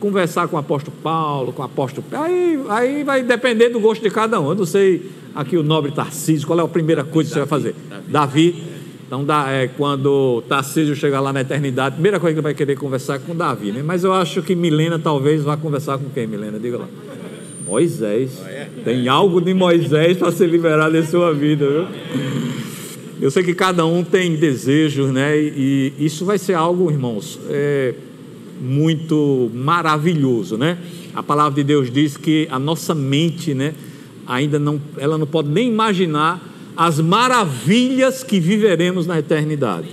Conversar 0.00 0.48
com 0.48 0.56
o 0.56 0.58
apóstolo 0.58 0.96
Paulo, 1.00 1.52
com 1.52 1.62
o 1.62 1.64
apóstolo. 1.64 2.04
Aí, 2.10 2.58
aí 2.68 3.04
vai 3.04 3.22
depender 3.22 3.68
do 3.68 3.78
gosto 3.78 4.02
de 4.02 4.10
cada 4.10 4.40
um. 4.40 4.48
Eu 4.48 4.56
não 4.56 4.66
sei 4.66 5.08
aqui 5.32 5.56
o 5.56 5.62
nobre 5.62 5.92
Tarcísio, 5.92 6.44
qual 6.44 6.58
é 6.58 6.62
a 6.64 6.66
primeira 6.66 7.04
coisa 7.04 7.28
que 7.28 7.34
você 7.34 7.38
vai 7.38 7.48
fazer? 7.48 7.76
Davi. 8.08 8.64
Então, 9.06 9.24
é, 9.48 9.68
quando 9.68 10.42
Tarcísio 10.48 10.96
chegar 10.96 11.20
lá 11.20 11.32
na 11.32 11.42
eternidade, 11.42 11.90
a 11.90 11.92
primeira 11.92 12.18
coisa 12.18 12.34
que 12.34 12.40
ele 12.40 12.42
vai 12.42 12.54
querer 12.54 12.74
conversar 12.74 13.14
é 13.14 13.18
com 13.20 13.36
Davi, 13.36 13.70
né? 13.70 13.80
Mas 13.80 14.02
eu 14.02 14.12
acho 14.12 14.42
que 14.42 14.56
Milena 14.56 14.98
talvez 14.98 15.44
vá 15.44 15.56
conversar 15.56 15.98
com 15.98 16.10
quem, 16.10 16.26
Milena? 16.26 16.58
Diga 16.58 16.78
lá. 16.78 16.88
Moisés. 17.64 18.42
Tem 18.84 19.06
algo 19.06 19.40
de 19.40 19.54
Moisés 19.54 20.18
para 20.18 20.32
ser 20.32 20.48
liberado 20.48 20.96
em 20.96 21.06
sua 21.06 21.32
vida, 21.32 21.64
viu? 21.64 22.71
Eu 23.22 23.30
sei 23.30 23.44
que 23.44 23.54
cada 23.54 23.86
um 23.86 24.02
tem 24.02 24.34
desejos, 24.34 25.12
né? 25.12 25.38
E 25.38 25.92
isso 25.96 26.24
vai 26.24 26.38
ser 26.38 26.54
algo, 26.54 26.90
irmãos, 26.90 27.38
é, 27.48 27.94
muito 28.60 29.48
maravilhoso, 29.54 30.58
né? 30.58 30.76
A 31.14 31.22
palavra 31.22 31.54
de 31.54 31.62
Deus 31.62 31.88
diz 31.88 32.16
que 32.16 32.48
a 32.50 32.58
nossa 32.58 32.96
mente, 32.96 33.54
né? 33.54 33.74
Ainda 34.26 34.58
não, 34.58 34.80
ela 34.98 35.16
não 35.16 35.26
pode 35.28 35.48
nem 35.50 35.68
imaginar 35.68 36.42
as 36.76 36.98
maravilhas 36.98 38.24
que 38.24 38.40
viveremos 38.40 39.06
na 39.06 39.20
eternidade. 39.20 39.86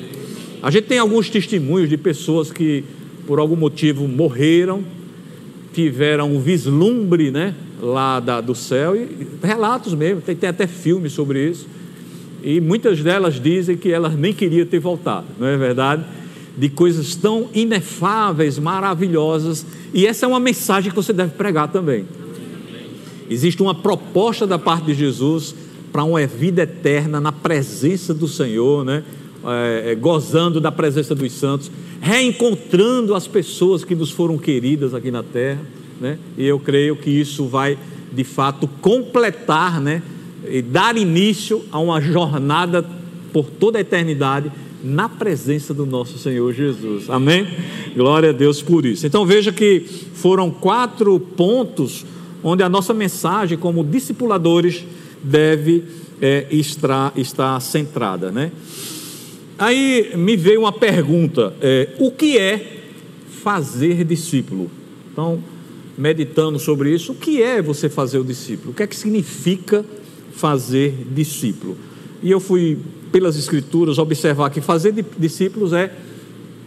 A 0.60 0.72
gente 0.72 0.88
tem 0.88 0.98
alguns 0.98 1.30
testemunhos 1.30 1.88
de 1.88 1.98
pessoas 1.98 2.52
que, 2.52 2.84
por 3.28 3.38
algum 3.38 3.56
motivo, 3.56 4.08
morreram, 4.08 4.84
tiveram 5.72 6.34
um 6.34 6.40
vislumbre, 6.40 7.30
né? 7.30 7.54
lá 7.80 8.20
da, 8.20 8.42
do 8.42 8.56
céu, 8.56 8.96
e 8.96 9.08
relatos 9.44 9.94
mesmo, 9.94 10.20
tem, 10.20 10.36
tem 10.36 10.50
até 10.50 10.66
filmes 10.66 11.14
sobre 11.14 11.48
isso. 11.48 11.68
E 12.44 12.62
muitas 12.62 13.02
delas 13.02 13.40
dizem 13.40 13.76
que 13.76 13.92
elas 13.92 14.16
nem 14.16 14.34
queriam 14.34 14.66
ter 14.66 14.80
voltado, 14.80 15.28
não 15.40 15.48
é 15.48 15.58
verdade? 15.58 16.04
De 16.58 16.70
coisas 16.70 17.16
tão 17.16 17.50
inefáveis, 17.54 18.60
maravilhosas. 18.60 19.66
E 19.94 20.06
essa 20.06 20.26
é 20.26 20.28
uma 20.30 20.40
mensagem 20.40 20.90
que 20.90 20.96
você 20.96 21.14
deve 21.14 21.32
pregar 21.32 21.70
também. 21.70 22.06
Existe 23.30 23.62
uma 23.62 23.76
proposta 23.76 24.48
da 24.48 24.58
parte 24.58 24.88
de 24.88 24.94
Jesus 24.94 25.54
para 25.92 26.04
uma 26.04 26.26
vida 26.26 26.64
eterna 26.64 27.20
na 27.20 27.32
presença 27.32 28.14
do 28.14 28.28
Senhor, 28.28 28.84
né? 28.84 29.04
É, 29.46 29.92
é, 29.92 29.96
gozando 29.96 30.60
da 30.60 30.70
presença 30.72 31.16
dos 31.16 31.32
santos, 31.32 31.72
reencontrando 32.02 33.16
as 33.16 33.26
pessoas 33.26 33.86
que 33.86 33.96
nos 33.96 34.12
foram 34.12 34.38
queridas 34.38 34.94
aqui 34.94 35.12
na 35.12 35.24
terra, 35.24 35.62
né? 36.02 36.18
E 36.38 36.46
eu 36.46 36.60
creio 36.60 36.96
que 36.96 37.10
isso 37.10 37.46
vai 37.46 37.78
de 38.12 38.24
fato 38.24 38.68
completar, 38.82 39.80
né? 39.80 40.02
E 40.48 40.62
dar 40.62 40.98
início 40.98 41.64
a 41.72 41.80
uma 41.80 42.00
jornada 42.02 42.86
por 43.32 43.46
toda 43.46 43.78
a 43.78 43.82
eternidade 43.82 44.52
na 44.84 45.10
presença 45.10 45.74
do 45.74 45.86
nosso 45.86 46.18
Senhor 46.18 46.54
Jesus. 46.54 47.10
Amém? 47.10 47.48
Glória 47.96 48.30
a 48.30 48.34
Deus 48.34 48.62
por 48.62 48.86
isso. 48.86 49.06
Então 49.06 49.26
veja 49.26 49.52
que 49.52 49.82
foram 50.14 50.50
quatro 50.50 51.20
pontos 51.20 52.06
onde 52.44 52.64
a 52.64 52.70
nossa 52.70 52.94
mensagem 52.94 53.58
como 53.58 53.84
discipuladores 53.84 54.86
deve 55.22 55.84
é, 56.22 56.48
estar, 56.52 57.14
estar 57.18 57.60
centrada, 57.60 58.32
né? 58.32 58.52
Aí 59.58 60.14
me 60.16 60.38
veio 60.38 60.62
uma 60.62 60.72
pergunta: 60.72 61.54
é, 61.62 61.90
o 62.00 62.12
que 62.12 62.38
é 62.38 62.80
fazer 63.44 64.06
discípulo? 64.06 64.72
Então, 65.12 65.44
meditando 65.98 66.58
sobre 66.58 66.94
isso, 66.94 67.12
o 67.12 67.16
que 67.16 67.44
é 67.44 67.62
você 67.62 67.90
fazer 67.90 68.20
o 68.20 68.24
discípulo? 68.24 68.72
O 68.72 68.74
que 68.74 68.84
é 68.84 68.88
que 68.88 68.96
significa 68.96 69.86
fazer 70.34 70.94
discípulo? 71.12 71.78
E 72.22 72.30
eu 72.30 72.40
fui, 72.40 72.78
pelas 73.12 73.38
Escrituras, 73.38 73.98
observar 73.98 74.50
que 74.50 74.62
fazer 74.62 74.94
discípulos 75.18 75.74
é 75.74 75.94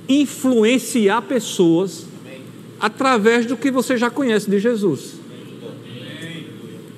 influenciar 0.09 1.23
pessoas 1.23 2.07
através 2.81 3.47
do 3.47 3.57
que 3.57 3.71
você 3.71 3.97
já 3.97 4.11
conhece 4.11 4.51
de 4.51 4.59
Jesus. 4.59 5.15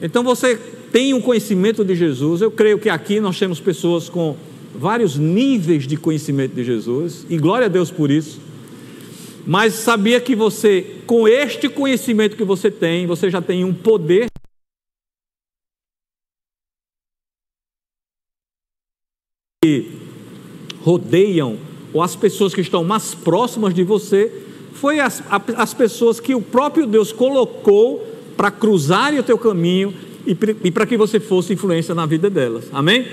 Então 0.00 0.22
você 0.22 0.56
tem 0.90 1.12
um 1.14 1.20
conhecimento 1.20 1.84
de 1.84 1.94
Jesus. 1.94 2.40
Eu 2.40 2.50
creio 2.50 2.78
que 2.78 2.88
aqui 2.88 3.20
nós 3.20 3.38
temos 3.38 3.60
pessoas 3.60 4.08
com 4.08 4.36
vários 4.74 5.16
níveis 5.16 5.86
de 5.86 5.96
conhecimento 5.96 6.54
de 6.54 6.64
Jesus, 6.64 7.24
e 7.30 7.36
glória 7.36 7.66
a 7.66 7.68
Deus 7.68 7.90
por 7.90 8.10
isso. 8.10 8.40
Mas 9.46 9.74
sabia 9.74 10.20
que 10.20 10.34
você, 10.34 10.96
com 11.06 11.28
este 11.28 11.68
conhecimento 11.68 12.36
que 12.36 12.44
você 12.44 12.70
tem, 12.70 13.06
você 13.06 13.30
já 13.30 13.42
tem 13.42 13.64
um 13.64 13.74
poder 13.74 14.26
que 19.64 19.86
rodeiam, 20.82 21.56
ou 21.90 22.02
as 22.02 22.14
pessoas 22.14 22.54
que 22.54 22.60
estão 22.60 22.84
mais 22.84 23.14
próximas 23.14 23.72
de 23.72 23.82
você, 23.82 24.30
foi 24.74 25.00
as, 25.00 25.22
as 25.56 25.72
pessoas 25.72 26.20
que 26.20 26.34
o 26.34 26.42
próprio 26.42 26.86
Deus 26.86 27.12
colocou 27.12 28.06
para 28.36 28.50
cruzarem 28.50 29.18
o 29.18 29.22
teu 29.22 29.38
caminho 29.38 29.94
e, 30.26 30.70
para 30.70 30.84
que 30.84 30.98
você 30.98 31.18
fosse 31.18 31.54
influência 31.54 31.94
na 31.94 32.04
vida 32.04 32.28
delas. 32.28 32.66
Amém? 32.74 33.06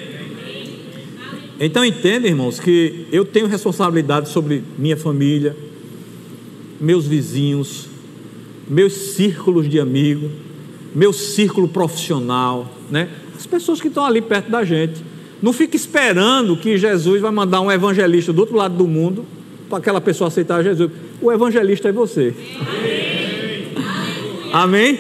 Então 1.58 1.86
entenda, 1.86 2.28
irmãos, 2.28 2.60
que 2.60 3.06
eu 3.14 3.24
tenho 3.24 3.48
responsabilidade 3.48 4.28
sobre 4.28 4.62
minha 4.78 4.98
família, 4.98 5.56
meus 6.82 7.06
vizinhos, 7.08 7.88
meus 8.68 8.92
círculos 8.92 9.70
de 9.70 9.80
amigos, 9.80 10.30
meu 10.94 11.14
círculo 11.14 11.70
profissional, 11.70 12.70
né? 12.90 13.08
As 13.38 13.46
pessoas 13.46 13.80
que 13.80 13.88
estão 13.88 14.04
ali 14.04 14.22
perto 14.22 14.52
da 14.52 14.66
gente. 14.66 15.11
Não 15.42 15.52
fique 15.52 15.76
esperando 15.76 16.56
que 16.56 16.78
Jesus 16.78 17.22
vai 17.22 17.32
mandar 17.32 17.62
um 17.62 17.72
evangelista 17.72 18.32
do 18.32 18.40
outro 18.40 18.56
lado 18.56 18.76
do 18.76 18.88
mundo 18.88 19.26
para 19.68 19.80
aquela 19.80 20.00
pessoa 20.00 20.28
aceitar 20.28 20.64
Jesus. 20.64 20.92
O 21.22 21.32
evangelista 21.32 21.90
é 21.90 21.92
você. 21.92 22.34
Amém? 24.54 25.00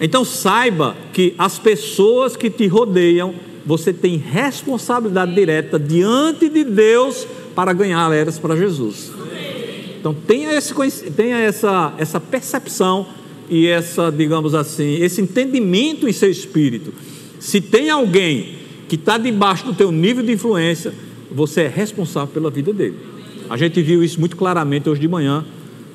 Então 0.00 0.24
saiba 0.24 0.96
que 1.12 1.34
as 1.36 1.58
pessoas 1.58 2.36
que 2.36 2.48
te 2.48 2.66
rodeiam, 2.66 3.34
você 3.66 3.92
tem 3.92 4.16
responsabilidade 4.16 5.34
direta 5.34 5.78
diante 5.78 6.48
de 6.48 6.64
Deus 6.64 7.26
para 7.54 7.72
ganhar 7.72 8.10
elas 8.14 8.38
para 8.38 8.56
Jesus. 8.56 9.10
Então 10.00 10.14
tenha, 10.14 10.54
esse, 10.54 10.72
tenha 11.10 11.38
essa, 11.38 11.92
essa 11.98 12.20
percepção 12.20 13.06
e 13.50 13.66
essa, 13.66 14.10
digamos 14.10 14.54
assim, 14.54 15.02
esse 15.02 15.20
entendimento 15.20 16.08
em 16.08 16.12
seu 16.12 16.30
espírito. 16.30 16.94
Se 17.40 17.60
tem 17.60 17.90
alguém 17.90 18.57
que 18.88 18.94
está 18.94 19.18
debaixo 19.18 19.66
do 19.66 19.74
teu 19.74 19.92
nível 19.92 20.24
de 20.24 20.32
influência, 20.32 20.92
você 21.30 21.62
é 21.62 21.68
responsável 21.68 22.28
pela 22.32 22.50
vida 22.50 22.72
dele. 22.72 22.96
A 23.50 23.56
gente 23.56 23.80
viu 23.82 24.02
isso 24.02 24.18
muito 24.18 24.36
claramente 24.36 24.88
hoje 24.88 25.00
de 25.00 25.08
manhã. 25.08 25.44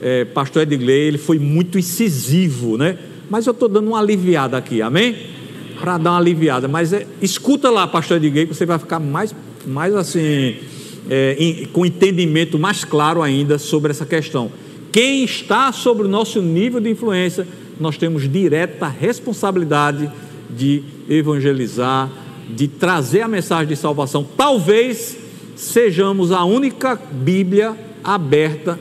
É, 0.02 0.26
pastor 0.26 0.64
Edgley, 0.64 1.08
ele 1.08 1.18
foi 1.18 1.40
muito 1.40 1.78
incisivo, 1.78 2.78
né? 2.78 2.98
Mas 3.30 3.48
eu 3.48 3.52
estou 3.52 3.68
dando 3.68 3.88
uma 3.88 4.00
aliviada 4.00 4.58
aqui, 4.58 4.82
amém? 4.82 5.16
Para 5.80 5.98
dar 5.98 6.12
uma 6.12 6.20
aliviada. 6.20 6.68
Mas 6.68 6.94
é, 6.94 7.08
escuta 7.22 7.70
lá, 7.70 7.88
pastor 7.88 8.18
Edgley, 8.18 8.48
que 8.48 8.54
você 8.54 8.66
vai 8.66 8.78
ficar 8.78 9.00
mais, 9.00 9.36
mais 9.66 9.96
assim, 9.96 10.56
é, 11.10 11.36
em, 11.40 11.66
com 11.66 11.86
entendimento 11.86 12.60
mais 12.60 12.84
claro 12.84 13.22
ainda 13.22 13.58
sobre 13.58 13.92
essa 13.92 14.06
questão. 14.06 14.52
Quem 14.92 15.24
está 15.24 15.72
sobre 15.72 16.06
o 16.06 16.10
nosso 16.10 16.42
nível 16.42 16.80
de 16.80 16.90
influência, 16.90 17.48
nós 17.80 17.98
temos 17.98 18.32
direta 18.32 18.88
responsabilidade 18.88 20.12
de 20.50 20.84
evangelizar, 21.10 22.10
de 22.50 22.68
trazer 22.68 23.22
a 23.22 23.28
mensagem 23.28 23.68
de 23.68 23.76
salvação. 23.76 24.26
Talvez 24.38 25.18
sejamos 25.56 26.32
a 26.32 26.44
única 26.44 27.00
Bíblia 27.12 27.76
aberta 28.04 28.80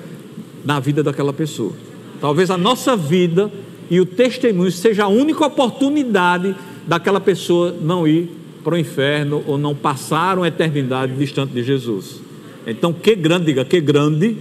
na 0.65 0.81
vida 0.81 1.03
daquela 1.03 1.33
pessoa. 1.33 1.73
Talvez 2.21 2.51
a 2.51 2.57
nossa 2.57 2.97
vida 2.97 3.51
e 3.91 4.01
o 4.01 4.07
testemunho 4.07 4.71
seja 4.71 5.05
a 5.05 5.09
única 5.09 5.45
oportunidade 5.45 6.55
daquela 6.87 7.21
pessoa 7.21 7.75
não 7.81 8.07
ir 8.07 8.31
para 8.63 8.75
o 8.75 8.79
inferno 8.79 9.43
ou 9.47 9.59
não 9.59 9.75
passar 9.75 10.39
uma 10.39 10.49
eternidade 10.49 11.15
distante 11.17 11.53
de 11.53 11.63
Jesus. 11.63 12.21
Então, 12.67 12.93
que 12.93 13.15
grande, 13.17 13.47
diga, 13.47 13.65
que 13.65 13.81
grande, 13.81 14.37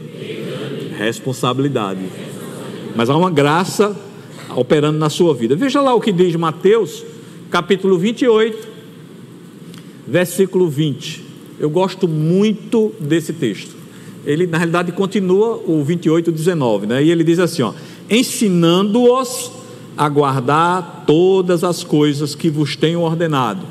responsabilidade. 0.97 2.01
Mas 2.95 3.09
há 3.09 3.17
uma 3.17 3.31
graça 3.31 3.95
operando 4.55 4.99
na 4.99 5.09
sua 5.09 5.33
vida. 5.33 5.55
Veja 5.55 5.81
lá 5.81 5.93
o 5.93 6.01
que 6.01 6.11
diz 6.11 6.35
Mateus, 6.35 7.03
capítulo 7.49 7.97
28, 7.97 8.70
versículo 10.07 10.69
20. 10.69 11.23
Eu 11.59 11.69
gosto 11.69 12.07
muito 12.07 12.91
desse 12.99 13.33
texto. 13.33 13.75
Ele, 14.25 14.45
na 14.47 14.57
realidade, 14.57 14.91
continua 14.91 15.61
o 15.65 15.83
28, 15.83 16.31
19, 16.31 16.87
né? 16.87 17.03
E 17.03 17.09
ele 17.09 17.23
diz 17.23 17.39
assim: 17.39 17.63
ensinando-os 18.09 19.51
a 19.97 20.07
guardar 20.07 21.03
todas 21.05 21.63
as 21.63 21.83
coisas 21.83 22.35
que 22.35 22.49
vos 22.49 22.75
tenho 22.75 23.01
ordenado. 23.01 23.65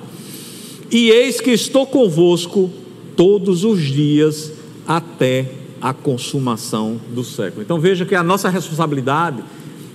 E 0.90 1.10
eis 1.10 1.40
que 1.40 1.50
estou 1.50 1.86
convosco 1.86 2.70
todos 3.16 3.64
os 3.64 3.80
dias 3.80 4.52
até 4.86 5.52
a 5.80 5.92
consumação 5.92 7.00
do 7.14 7.24
século. 7.24 7.62
Então 7.62 7.80
veja 7.80 8.04
que 8.04 8.14
a 8.14 8.22
nossa 8.22 8.48
responsabilidade 8.48 9.42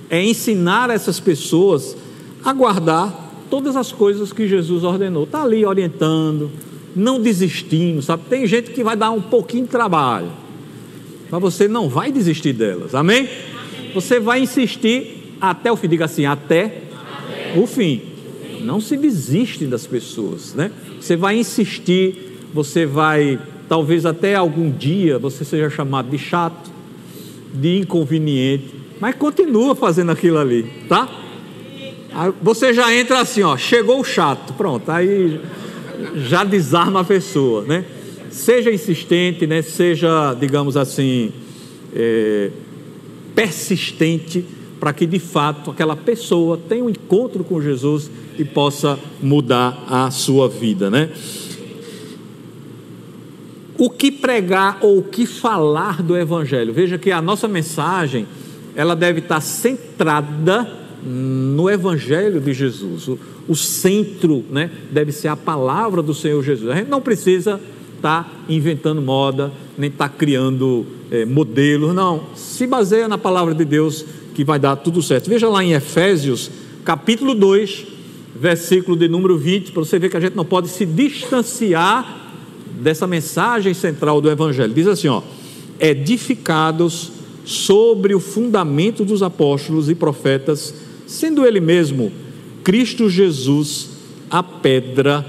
é 0.08 0.24
ensinar 0.24 0.90
essas 0.90 1.20
pessoas 1.20 1.96
a 2.44 2.52
guardar 2.52 3.25
todas 3.50 3.76
as 3.76 3.92
coisas 3.92 4.32
que 4.32 4.46
Jesus 4.46 4.84
ordenou. 4.84 5.24
Está 5.24 5.42
ali 5.42 5.64
orientando, 5.64 6.50
não 6.94 7.20
desistindo, 7.20 8.00
sabe? 8.00 8.24
Tem 8.28 8.46
gente 8.46 8.70
que 8.70 8.82
vai 8.82 8.96
dar 8.96 9.10
um 9.10 9.20
pouquinho 9.20 9.64
de 9.64 9.70
trabalho, 9.70 10.30
mas 11.30 11.40
você 11.40 11.68
não 11.68 11.88
vai 11.88 12.10
desistir 12.10 12.52
delas, 12.52 12.94
amém? 12.94 13.28
Você 13.94 14.18
vai 14.18 14.40
insistir 14.40 15.36
até 15.40 15.70
o 15.70 15.76
fim, 15.76 15.88
diga 15.88 16.06
assim, 16.06 16.24
até, 16.24 16.82
o 17.56 17.66
fim. 17.66 18.02
Não 18.62 18.80
se 18.80 18.96
desiste 18.96 19.66
das 19.66 19.86
pessoas, 19.86 20.54
né? 20.54 20.70
Você 21.00 21.16
vai 21.16 21.38
insistir, 21.38 22.40
você 22.52 22.84
vai, 22.86 23.38
talvez 23.68 24.06
até 24.06 24.34
algum 24.34 24.70
dia 24.70 25.18
você 25.18 25.44
seja 25.44 25.70
chamado 25.70 26.10
de 26.10 26.18
chato, 26.18 26.70
de 27.52 27.78
inconveniente, 27.78 28.74
mas 29.00 29.14
continua 29.14 29.74
fazendo 29.74 30.10
aquilo 30.10 30.38
ali, 30.38 30.64
tá? 30.88 31.08
Você 32.40 32.72
já 32.72 32.94
entra 32.94 33.20
assim, 33.20 33.42
ó, 33.42 33.56
chegou 33.56 34.00
o 34.00 34.04
chato, 34.04 34.54
pronto, 34.54 34.90
aí 34.90 35.40
já 36.16 36.44
desarma 36.44 37.00
a 37.00 37.04
pessoa, 37.04 37.62
né? 37.62 37.84
Seja 38.30 38.70
insistente, 38.70 39.46
né? 39.46 39.62
Seja, 39.62 40.34
digamos 40.34 40.76
assim, 40.76 41.32
é, 41.94 42.50
persistente 43.34 44.44
para 44.80 44.92
que 44.92 45.06
de 45.06 45.18
fato 45.18 45.70
aquela 45.70 45.96
pessoa 45.96 46.58
tenha 46.68 46.84
um 46.84 46.90
encontro 46.90 47.44
com 47.44 47.60
Jesus 47.60 48.10
e 48.38 48.44
possa 48.44 48.98
mudar 49.22 49.84
a 49.88 50.10
sua 50.10 50.48
vida, 50.48 50.90
né? 50.90 51.10
O 53.78 53.90
que 53.90 54.10
pregar 54.10 54.78
ou 54.80 54.98
o 54.98 55.02
que 55.02 55.26
falar 55.26 56.02
do 56.02 56.16
evangelho? 56.16 56.72
Veja 56.72 56.96
que 56.96 57.10
a 57.10 57.20
nossa 57.20 57.46
mensagem, 57.46 58.26
ela 58.74 58.96
deve 58.96 59.20
estar 59.20 59.40
centrada 59.40 60.85
no 61.04 61.68
evangelho 61.70 62.40
de 62.40 62.52
Jesus. 62.52 63.08
O, 63.08 63.18
o 63.48 63.54
centro, 63.54 64.44
né, 64.50 64.70
deve 64.90 65.12
ser 65.12 65.28
a 65.28 65.36
palavra 65.36 66.02
do 66.02 66.14
Senhor 66.14 66.42
Jesus. 66.42 66.70
A 66.70 66.76
gente 66.76 66.88
não 66.88 67.00
precisa 67.00 67.60
estar 67.96 68.44
inventando 68.48 69.00
moda, 69.00 69.52
nem 69.76 69.90
estar 69.90 70.08
criando 70.08 70.86
é, 71.10 71.24
modelos, 71.24 71.94
não. 71.94 72.24
Se 72.34 72.66
baseia 72.66 73.08
na 73.08 73.18
palavra 73.18 73.54
de 73.54 73.64
Deus 73.64 74.04
que 74.34 74.44
vai 74.44 74.58
dar 74.58 74.76
tudo 74.76 75.02
certo. 75.02 75.28
Veja 75.28 75.48
lá 75.48 75.64
em 75.64 75.72
Efésios, 75.72 76.50
capítulo 76.84 77.34
2, 77.34 77.86
versículo 78.38 78.96
de 78.96 79.08
número 79.08 79.38
20, 79.38 79.72
para 79.72 79.84
você 79.84 79.98
ver 79.98 80.10
que 80.10 80.16
a 80.16 80.20
gente 80.20 80.36
não 80.36 80.44
pode 80.44 80.68
se 80.68 80.84
distanciar 80.84 82.34
dessa 82.80 83.06
mensagem 83.06 83.72
central 83.72 84.20
do 84.20 84.30
Evangelho. 84.30 84.74
Diz 84.74 84.86
assim: 84.86 85.08
ó, 85.08 85.22
edificados 85.80 87.12
sobre 87.44 88.14
o 88.14 88.20
fundamento 88.20 89.04
dos 89.04 89.22
apóstolos 89.22 89.88
e 89.88 89.94
profetas, 89.94 90.74
sendo 91.06 91.46
Ele 91.46 91.60
mesmo, 91.60 92.12
Cristo 92.64 93.08
Jesus, 93.08 93.90
a 94.30 94.42
pedra 94.42 95.24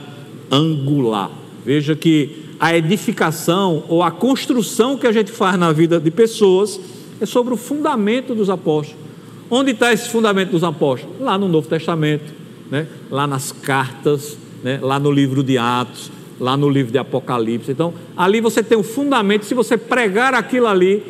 angular. 0.51 1.31
Veja 1.65 1.95
que 1.95 2.45
a 2.59 2.75
edificação 2.75 3.83
ou 3.87 4.01
a 4.01 4.09
construção 4.09 4.97
que 4.97 5.05
a 5.05 5.11
gente 5.11 5.31
faz 5.31 5.57
na 5.57 5.71
vida 5.71 5.99
de 5.99 6.09
pessoas 6.09 6.79
é 7.21 7.25
sobre 7.25 7.53
o 7.53 7.57
fundamento 7.57 8.33
dos 8.33 8.49
apóstolos. 8.49 9.03
Onde 9.49 9.71
está 9.71 9.93
esse 9.93 10.09
fundamento 10.09 10.51
dos 10.51 10.63
apóstolos? 10.63 11.19
Lá 11.19 11.37
no 11.37 11.47
Novo 11.47 11.67
Testamento, 11.67 12.33
né? 12.69 12.87
lá 13.09 13.25
nas 13.25 13.51
cartas, 13.51 14.37
né? 14.63 14.79
lá 14.81 14.99
no 14.99 15.11
livro 15.11 15.43
de 15.43 15.57
Atos, 15.57 16.11
lá 16.39 16.57
no 16.57 16.69
livro 16.69 16.91
de 16.91 16.97
Apocalipse. 16.97 17.71
Então, 17.71 17.93
ali 18.15 18.41
você 18.41 18.61
tem 18.61 18.77
o 18.77 18.83
fundamento. 18.83 19.45
Se 19.45 19.53
você 19.53 19.77
pregar 19.77 20.33
aquilo 20.33 20.67
ali, 20.67 21.03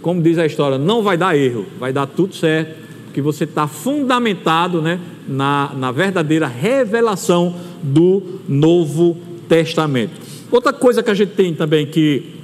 como 0.00 0.22
diz 0.22 0.38
a 0.38 0.46
história, 0.46 0.78
não 0.78 1.02
vai 1.02 1.16
dar 1.16 1.36
erro, 1.36 1.66
vai 1.78 1.92
dar 1.92 2.06
tudo 2.06 2.34
certo, 2.34 2.74
porque 3.12 3.20
você 3.20 3.44
está 3.44 3.68
fundamentado 3.68 4.80
né? 4.80 4.98
na, 5.28 5.70
na 5.76 5.92
verdadeira 5.92 6.46
revelação 6.46 7.54
do 7.82 8.40
Novo 8.48 9.18
Testamento. 9.46 10.12
Outra 10.50 10.72
coisa 10.72 11.02
que 11.02 11.10
a 11.10 11.14
gente 11.14 11.32
tem 11.32 11.52
também 11.52 11.84
que 11.84 12.36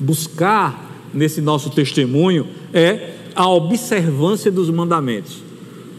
buscar 0.00 1.10
nesse 1.12 1.42
nosso 1.42 1.68
testemunho 1.68 2.46
é 2.72 3.10
a 3.34 3.46
observância 3.50 4.50
dos 4.50 4.70
mandamentos. 4.70 5.42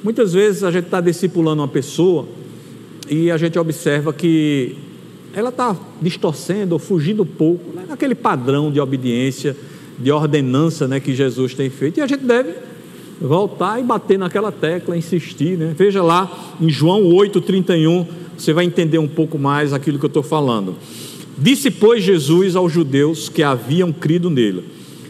Muitas 0.04 0.34
vezes 0.34 0.64
a 0.64 0.72
gente 0.72 0.86
está 0.86 1.00
discipulando 1.00 1.62
uma 1.62 1.68
pessoa 1.68 2.28
e 3.08 3.30
a 3.30 3.38
gente 3.38 3.60
observa 3.60 4.12
que 4.12 4.78
ela 5.32 5.50
está 5.50 5.78
distorcendo 6.02 6.74
ou 6.74 6.80
fugindo 6.80 7.22
um 7.22 7.28
pouco 7.28 7.72
né, 7.76 7.84
naquele 7.88 8.16
padrão 8.16 8.72
de 8.72 8.80
obediência, 8.80 9.56
de 10.00 10.12
ordenança 10.12 10.88
né, 10.88 11.00
que 11.00 11.14
Jesus 11.14 11.54
tem 11.54 11.70
feito. 11.70 12.00
E 12.00 12.02
a 12.02 12.08
gente 12.08 12.24
deve 12.24 12.70
voltar 13.21 13.79
e 13.79 13.84
bater 13.84 14.17
naquela 14.17 14.51
tecla, 14.51 14.97
insistir. 14.97 15.57
Né? 15.57 15.73
Veja 15.77 16.01
lá 16.01 16.55
em 16.60 16.69
João 16.69 17.03
8,31, 17.03 18.07
você 18.38 18.53
vai 18.53 18.65
entender 18.65 18.97
um 18.97 19.07
pouco 19.07 19.38
mais 19.38 19.71
aquilo 19.71 19.99
que 19.99 20.05
eu 20.05 20.07
estou 20.10 20.23
falando. 20.23 20.75
Disse, 21.38 21.71
pois, 21.71 22.03
Jesus 22.03 22.55
aos 22.55 22.71
judeus 22.71 23.29
que 23.29 23.43
haviam 23.43 23.91
crido 23.91 24.29
nele: 24.29 24.65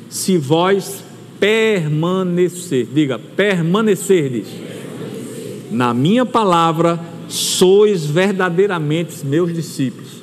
Se 0.09 0.37
vós 0.37 1.03
permanecer, 1.39 2.87
diga, 2.93 3.17
permanecerdes 3.17 4.47
na 5.71 5.93
minha 5.93 6.25
palavra, 6.25 6.99
sois 7.27 8.05
verdadeiramente 8.05 9.25
meus 9.25 9.53
discípulos. 9.53 10.21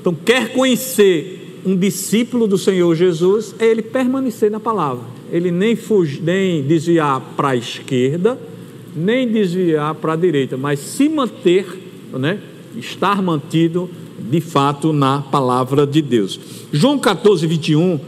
Então, 0.00 0.12
quer 0.12 0.52
conhecer 0.52 1.60
um 1.64 1.76
discípulo 1.76 2.46
do 2.46 2.58
Senhor 2.58 2.94
Jesus, 2.94 3.54
é 3.58 3.66
ele 3.66 3.82
permanecer 3.82 4.50
na 4.50 4.60
palavra. 4.60 5.13
Ele 5.30 5.50
nem, 5.50 5.74
fugir, 5.74 6.22
nem 6.22 6.62
desviar 6.62 7.20
para 7.36 7.50
a 7.50 7.56
esquerda, 7.56 8.38
nem 8.94 9.28
desviar 9.28 9.94
para 9.94 10.12
a 10.12 10.16
direita, 10.16 10.56
mas 10.56 10.78
se 10.78 11.08
manter, 11.08 11.66
né, 12.12 12.38
estar 12.76 13.20
mantido 13.22 13.90
de 14.18 14.40
fato 14.40 14.92
na 14.92 15.20
palavra 15.20 15.86
de 15.86 16.00
Deus. 16.00 16.38
João 16.72 16.98
14, 16.98 17.46
21, 17.46 17.98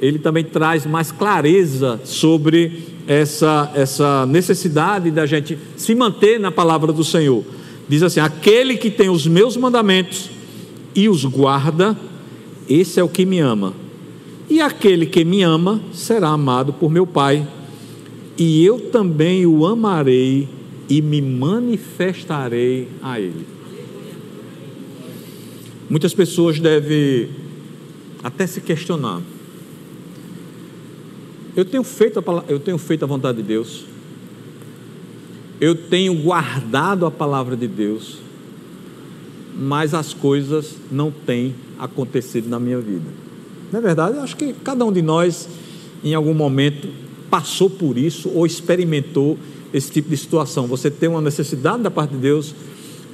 ele 0.00 0.18
também 0.18 0.44
traz 0.44 0.84
mais 0.84 1.10
clareza 1.10 2.00
sobre 2.04 2.82
essa, 3.06 3.70
essa 3.74 4.26
necessidade 4.26 5.10
da 5.10 5.26
gente 5.26 5.58
se 5.76 5.94
manter 5.94 6.38
na 6.38 6.50
palavra 6.50 6.92
do 6.92 7.04
Senhor. 7.04 7.44
Diz 7.88 8.02
assim: 8.02 8.20
Aquele 8.20 8.76
que 8.76 8.90
tem 8.90 9.08
os 9.08 9.26
meus 9.26 9.56
mandamentos 9.56 10.30
e 10.94 11.08
os 11.08 11.24
guarda, 11.24 11.96
esse 12.68 13.00
é 13.00 13.04
o 13.04 13.08
que 13.08 13.24
me 13.26 13.40
ama. 13.40 13.74
E 14.48 14.60
aquele 14.60 15.06
que 15.06 15.24
me 15.24 15.42
ama 15.42 15.80
será 15.92 16.28
amado 16.28 16.72
por 16.72 16.90
meu 16.90 17.06
Pai, 17.06 17.46
e 18.36 18.64
eu 18.64 18.90
também 18.90 19.46
o 19.46 19.64
amarei 19.64 20.48
e 20.88 21.00
me 21.00 21.22
manifestarei 21.22 22.88
a 23.02 23.18
ele. 23.18 23.46
Muitas 25.88 26.12
pessoas 26.14 26.58
devem 26.58 27.28
até 28.22 28.46
se 28.46 28.60
questionar. 28.60 29.22
Eu 31.56 31.64
tenho 31.64 31.84
feito 31.84 32.18
a, 32.18 32.44
eu 32.48 32.58
tenho 32.58 32.78
feito 32.78 33.04
a 33.04 33.06
vontade 33.06 33.38
de 33.38 33.44
Deus. 33.44 33.84
Eu 35.60 35.74
tenho 35.74 36.14
guardado 36.14 37.06
a 37.06 37.10
palavra 37.10 37.56
de 37.56 37.68
Deus. 37.68 38.18
Mas 39.56 39.94
as 39.94 40.12
coisas 40.12 40.76
não 40.90 41.12
têm 41.12 41.54
acontecido 41.78 42.48
na 42.48 42.58
minha 42.58 42.80
vida. 42.80 43.23
Não 43.72 43.80
é 43.80 43.82
verdade? 43.82 44.16
Eu 44.16 44.22
acho 44.22 44.36
que 44.36 44.52
cada 44.52 44.84
um 44.84 44.92
de 44.92 45.02
nós, 45.02 45.48
em 46.02 46.14
algum 46.14 46.34
momento, 46.34 46.88
passou 47.30 47.68
por 47.68 47.98
isso 47.98 48.30
ou 48.34 48.46
experimentou 48.46 49.38
esse 49.72 49.90
tipo 49.90 50.08
de 50.08 50.16
situação. 50.16 50.66
Você 50.68 50.90
tem 50.90 51.08
uma 51.08 51.20
necessidade 51.20 51.82
da 51.82 51.90
parte 51.90 52.12
de 52.12 52.18
Deus, 52.18 52.54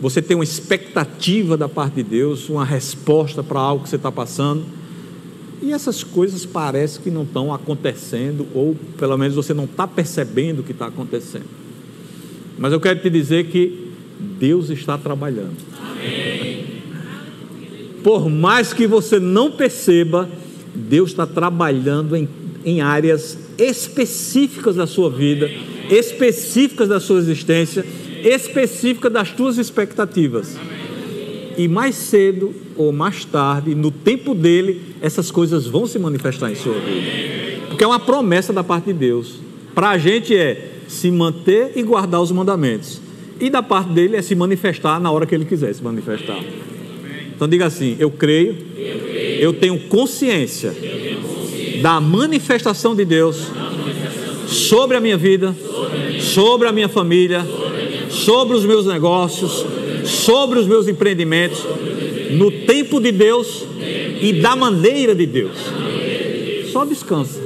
você 0.01 0.21
tem 0.21 0.37
uma 0.37 0.45
expectativa 0.45 1.57
da 1.57 1.69
parte 1.69 1.95
de 1.95 2.03
Deus, 2.03 2.49
uma 2.49 2.65
resposta 2.65 3.43
para 3.43 3.59
algo 3.59 3.85
que 3.85 3.89
você 3.89 3.97
está 3.97 4.13
passando, 4.13 4.65
e 5.63 5.73
essas 5.73 6.03
coisas 6.03 6.47
parecem 6.47 7.03
que 7.03 7.11
não 7.11 7.23
estão 7.23 7.53
acontecendo, 7.53 8.47
ou 8.55 8.75
pelo 8.99 9.17
menos 9.17 9.35
você 9.35 9.53
não 9.53 9.65
está 9.65 9.87
percebendo 9.87 10.61
o 10.61 10.63
que 10.63 10.73
está 10.73 10.87
acontecendo. 10.87 11.45
Mas 12.59 12.73
eu 12.73 12.81
quero 12.81 13.01
te 13.01 13.11
dizer 13.11 13.47
que 13.47 13.91
Deus 14.39 14.71
está 14.71 14.97
trabalhando. 14.99 15.57
Amém. 15.79 16.65
Por 18.03 18.31
mais 18.31 18.73
que 18.73 18.87
você 18.87 19.19
não 19.19 19.51
perceba, 19.51 20.29
Deus 20.81 21.11
está 21.11 21.27
trabalhando 21.27 22.17
em, 22.17 22.29
em 22.65 22.81
áreas 22.81 23.39
específicas 23.59 24.77
da 24.77 24.87
sua 24.87 25.11
vida, 25.11 25.51
específicas 25.91 26.89
da 26.89 26.99
sua 26.99 27.19
existência 27.19 27.85
específica 28.25 29.09
das 29.09 29.33
tuas 29.33 29.59
expectativas. 29.59 30.57
E 31.57 31.69
mais 31.69 31.95
cedo 31.95 32.55
ou 32.77 32.93
mais 32.93 33.25
tarde, 33.25 33.75
no 33.75 33.91
tempo 33.91 34.35
dele, 34.35 34.81
essas 35.01 35.31
coisas 35.31 35.67
vão 35.67 35.87
se 35.87 35.99
manifestar 35.99 36.51
em 36.51 36.55
sua 36.55 36.75
vida. 36.75 37.69
Porque 37.69 37.85
é 37.85 37.87
uma 37.87 38.01
promessa 38.01 38.53
da 38.53 38.65
parte 38.65 38.87
de 38.87 38.93
Deus. 38.93 39.41
Para 39.75 39.91
a 39.91 39.99
gente 39.99 40.35
é 40.35 40.73
se 40.89 41.11
manter 41.11 41.73
e 41.77 41.83
guardar 41.83 42.21
os 42.21 42.33
mandamentos. 42.33 43.01
E 43.41 43.49
da 43.49 43.63
parte 43.63 43.91
dele 43.91 44.17
é 44.17 44.23
se 44.23 44.35
manifestar 44.35 45.01
na 45.01 45.11
hora 45.11 45.25
que 45.27 45.35
ele 45.35 45.45
quiser 45.45 45.73
se 45.75 45.83
manifestar. 45.83 46.43
Então 47.35 47.49
diga 47.49 47.67
assim: 47.67 47.97
eu 47.99 48.11
creio, 48.11 48.57
eu 48.77 49.10
tenho 49.53 49.79
consciência 49.89 50.75
da 51.83 52.01
manifestação 52.01 52.95
de 52.95 53.05
Deus 53.05 53.47
sobre 54.47 54.97
a 54.97 55.01
minha 55.01 55.17
vida, 55.17 55.55
sobre 56.21 56.69
a 56.69 56.73
minha 56.73 56.89
família 56.89 57.45
sobre 58.11 58.57
os 58.57 58.65
meus 58.65 58.87
negócios, 58.87 59.65
sobre 60.05 60.59
os 60.59 60.67
meus 60.67 60.89
empreendimentos, 60.89 61.65
no 62.33 62.51
tempo 62.51 63.01
de 63.01 63.13
Deus 63.13 63.65
e 64.21 64.41
da 64.41 64.55
maneira 64.55 65.15
de 65.15 65.27
Deus. 65.27 65.57
Só 66.73 66.85
descansa. 66.85 67.41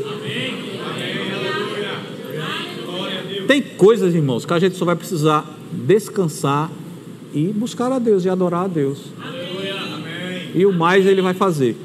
Tem 3.46 3.60
coisas, 3.60 4.14
irmãos, 4.14 4.44
que 4.46 4.52
a 4.52 4.58
gente 4.58 4.76
só 4.76 4.84
vai 4.84 4.96
precisar 4.96 5.46
descansar 5.70 6.70
e 7.32 7.48
buscar 7.48 7.92
a 7.92 7.98
Deus 7.98 8.24
e 8.24 8.28
adorar 8.28 8.64
a 8.64 8.68
Deus. 8.68 8.98
E 10.54 10.64
o 10.64 10.72
mais 10.72 11.06
ele 11.06 11.20
vai 11.20 11.34
fazer. 11.34 11.76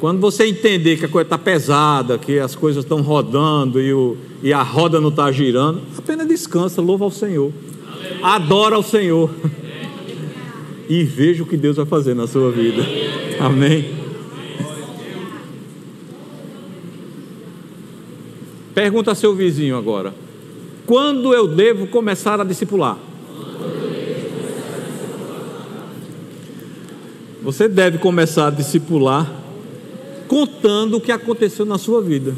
Quando 0.00 0.20
você 0.20 0.46
entender 0.46 0.96
que 0.96 1.04
a 1.04 1.08
coisa 1.08 1.26
está 1.26 1.38
pesada, 1.38 2.18
que 2.18 2.38
as 2.40 2.56
coisas 2.56 2.82
estão 2.82 3.02
rodando 3.02 3.80
e, 3.80 3.94
o, 3.94 4.16
e 4.42 4.52
a 4.52 4.60
roda 4.60 5.00
não 5.00 5.10
está 5.10 5.30
girando, 5.30 5.80
apenas 5.96 6.26
descansa, 6.26 6.82
louva 6.82 7.04
ao 7.04 7.10
Senhor, 7.10 7.52
adora 8.20 8.74
ao 8.74 8.82
Senhor 8.82 9.30
e 10.88 11.04
veja 11.04 11.44
o 11.44 11.46
que 11.46 11.56
Deus 11.56 11.76
vai 11.76 11.86
fazer 11.86 12.14
na 12.14 12.26
sua 12.26 12.50
vida. 12.50 12.82
Amém. 13.38 14.02
Pergunta 18.74 19.12
a 19.12 19.14
seu 19.14 19.34
vizinho 19.34 19.76
agora: 19.76 20.12
quando 20.84 21.32
eu 21.32 21.46
devo 21.46 21.86
começar 21.86 22.40
a 22.40 22.44
discipular? 22.44 22.98
Você 27.42 27.66
deve 27.66 27.98
começar 27.98 28.46
a 28.46 28.50
discipular 28.50 29.28
contando 30.28 30.96
o 30.96 31.00
que 31.00 31.10
aconteceu 31.10 31.66
na 31.66 31.76
sua 31.76 32.00
vida. 32.00 32.34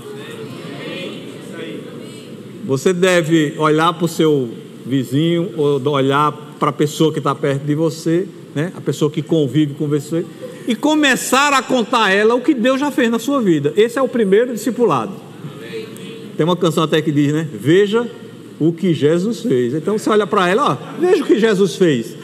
Você 2.64 2.92
deve 2.94 3.54
olhar 3.58 3.92
para 3.92 4.06
o 4.06 4.08
seu 4.08 4.48
vizinho, 4.86 5.50
ou 5.58 5.86
olhar 5.90 6.32
para 6.58 6.70
a 6.70 6.72
pessoa 6.72 7.12
que 7.12 7.18
está 7.18 7.34
perto 7.34 7.64
de 7.64 7.74
você, 7.74 8.26
né? 8.54 8.72
a 8.74 8.80
pessoa 8.80 9.10
que 9.10 9.20
convive 9.20 9.74
com 9.74 9.86
você, 9.86 10.24
e 10.66 10.74
começar 10.74 11.52
a 11.52 11.62
contar 11.62 12.04
a 12.04 12.10
ela 12.10 12.34
o 12.34 12.40
que 12.40 12.54
Deus 12.54 12.80
já 12.80 12.90
fez 12.90 13.10
na 13.10 13.18
sua 13.18 13.42
vida. 13.42 13.74
Esse 13.76 13.98
é 13.98 14.02
o 14.02 14.08
primeiro 14.08 14.54
discipulado. 14.54 15.12
Tem 16.34 16.44
uma 16.44 16.56
canção 16.56 16.82
até 16.82 17.02
que 17.02 17.12
diz, 17.12 17.32
né? 17.32 17.46
Veja 17.52 18.08
o 18.58 18.72
que 18.72 18.94
Jesus 18.94 19.42
fez. 19.42 19.74
Então 19.74 19.98
você 19.98 20.08
olha 20.08 20.26
para 20.26 20.48
ela, 20.48 20.72
ó, 20.72 20.98
veja 20.98 21.22
o 21.22 21.26
que 21.26 21.38
Jesus 21.38 21.76
fez. 21.76 22.23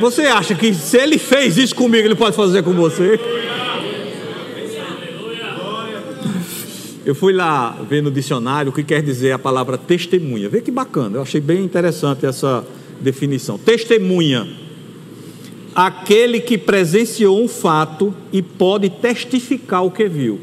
Você 0.00 0.22
acha 0.22 0.54
que 0.54 0.72
se 0.72 0.96
ele 0.96 1.18
fez 1.18 1.56
isso 1.56 1.74
comigo, 1.74 2.06
ele 2.06 2.14
pode 2.14 2.36
fazer 2.36 2.62
com 2.62 2.72
você? 2.72 3.18
Eu 7.04 7.14
fui 7.14 7.32
lá 7.32 7.70
ver 7.88 8.02
no 8.02 8.10
dicionário 8.10 8.70
o 8.70 8.74
que 8.74 8.84
quer 8.84 9.02
dizer 9.02 9.32
a 9.32 9.38
palavra 9.38 9.78
testemunha. 9.78 10.48
Vê 10.48 10.60
que 10.60 10.70
bacana, 10.70 11.16
eu 11.16 11.22
achei 11.22 11.40
bem 11.40 11.64
interessante 11.64 12.26
essa 12.26 12.64
definição. 13.00 13.56
Testemunha 13.56 14.46
aquele 15.74 16.40
que 16.40 16.58
presenciou 16.58 17.42
um 17.42 17.48
fato 17.48 18.14
e 18.32 18.42
pode 18.42 18.90
testificar 18.90 19.84
o 19.84 19.90
que 19.90 20.08
viu. 20.08 20.38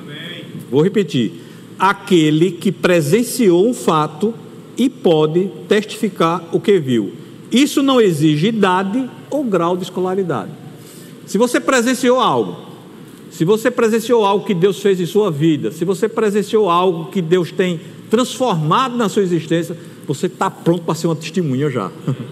Amém. 0.00 0.44
Vou 0.70 0.82
repetir. 0.82 1.32
Aquele 1.78 2.52
que 2.52 2.72
presenciou 2.72 3.68
um 3.68 3.74
fato 3.74 4.32
e 4.78 4.88
pode 4.88 5.50
testificar 5.68 6.42
o 6.52 6.60
que 6.60 6.78
viu. 6.78 7.19
Isso 7.50 7.82
não 7.82 8.00
exige 8.00 8.48
idade 8.48 9.08
ou 9.30 9.44
grau 9.44 9.76
de 9.76 9.82
escolaridade. 9.82 10.50
Se 11.26 11.38
você 11.38 11.60
presenciou 11.60 12.20
algo, 12.20 12.56
se 13.30 13.44
você 13.44 13.70
presenciou 13.70 14.24
algo 14.24 14.44
que 14.44 14.54
Deus 14.54 14.80
fez 14.80 15.00
em 15.00 15.06
sua 15.06 15.30
vida, 15.30 15.70
se 15.70 15.84
você 15.84 16.08
presenciou 16.08 16.68
algo 16.68 17.10
que 17.10 17.22
Deus 17.22 17.52
tem 17.52 17.80
transformado 18.10 18.96
na 18.96 19.08
sua 19.08 19.22
existência, 19.22 19.76
você 20.06 20.26
está 20.26 20.50
pronto 20.50 20.82
para 20.82 20.94
ser 20.94 21.06
uma 21.06 21.16
testemunha 21.16 21.70
já. 21.70 21.90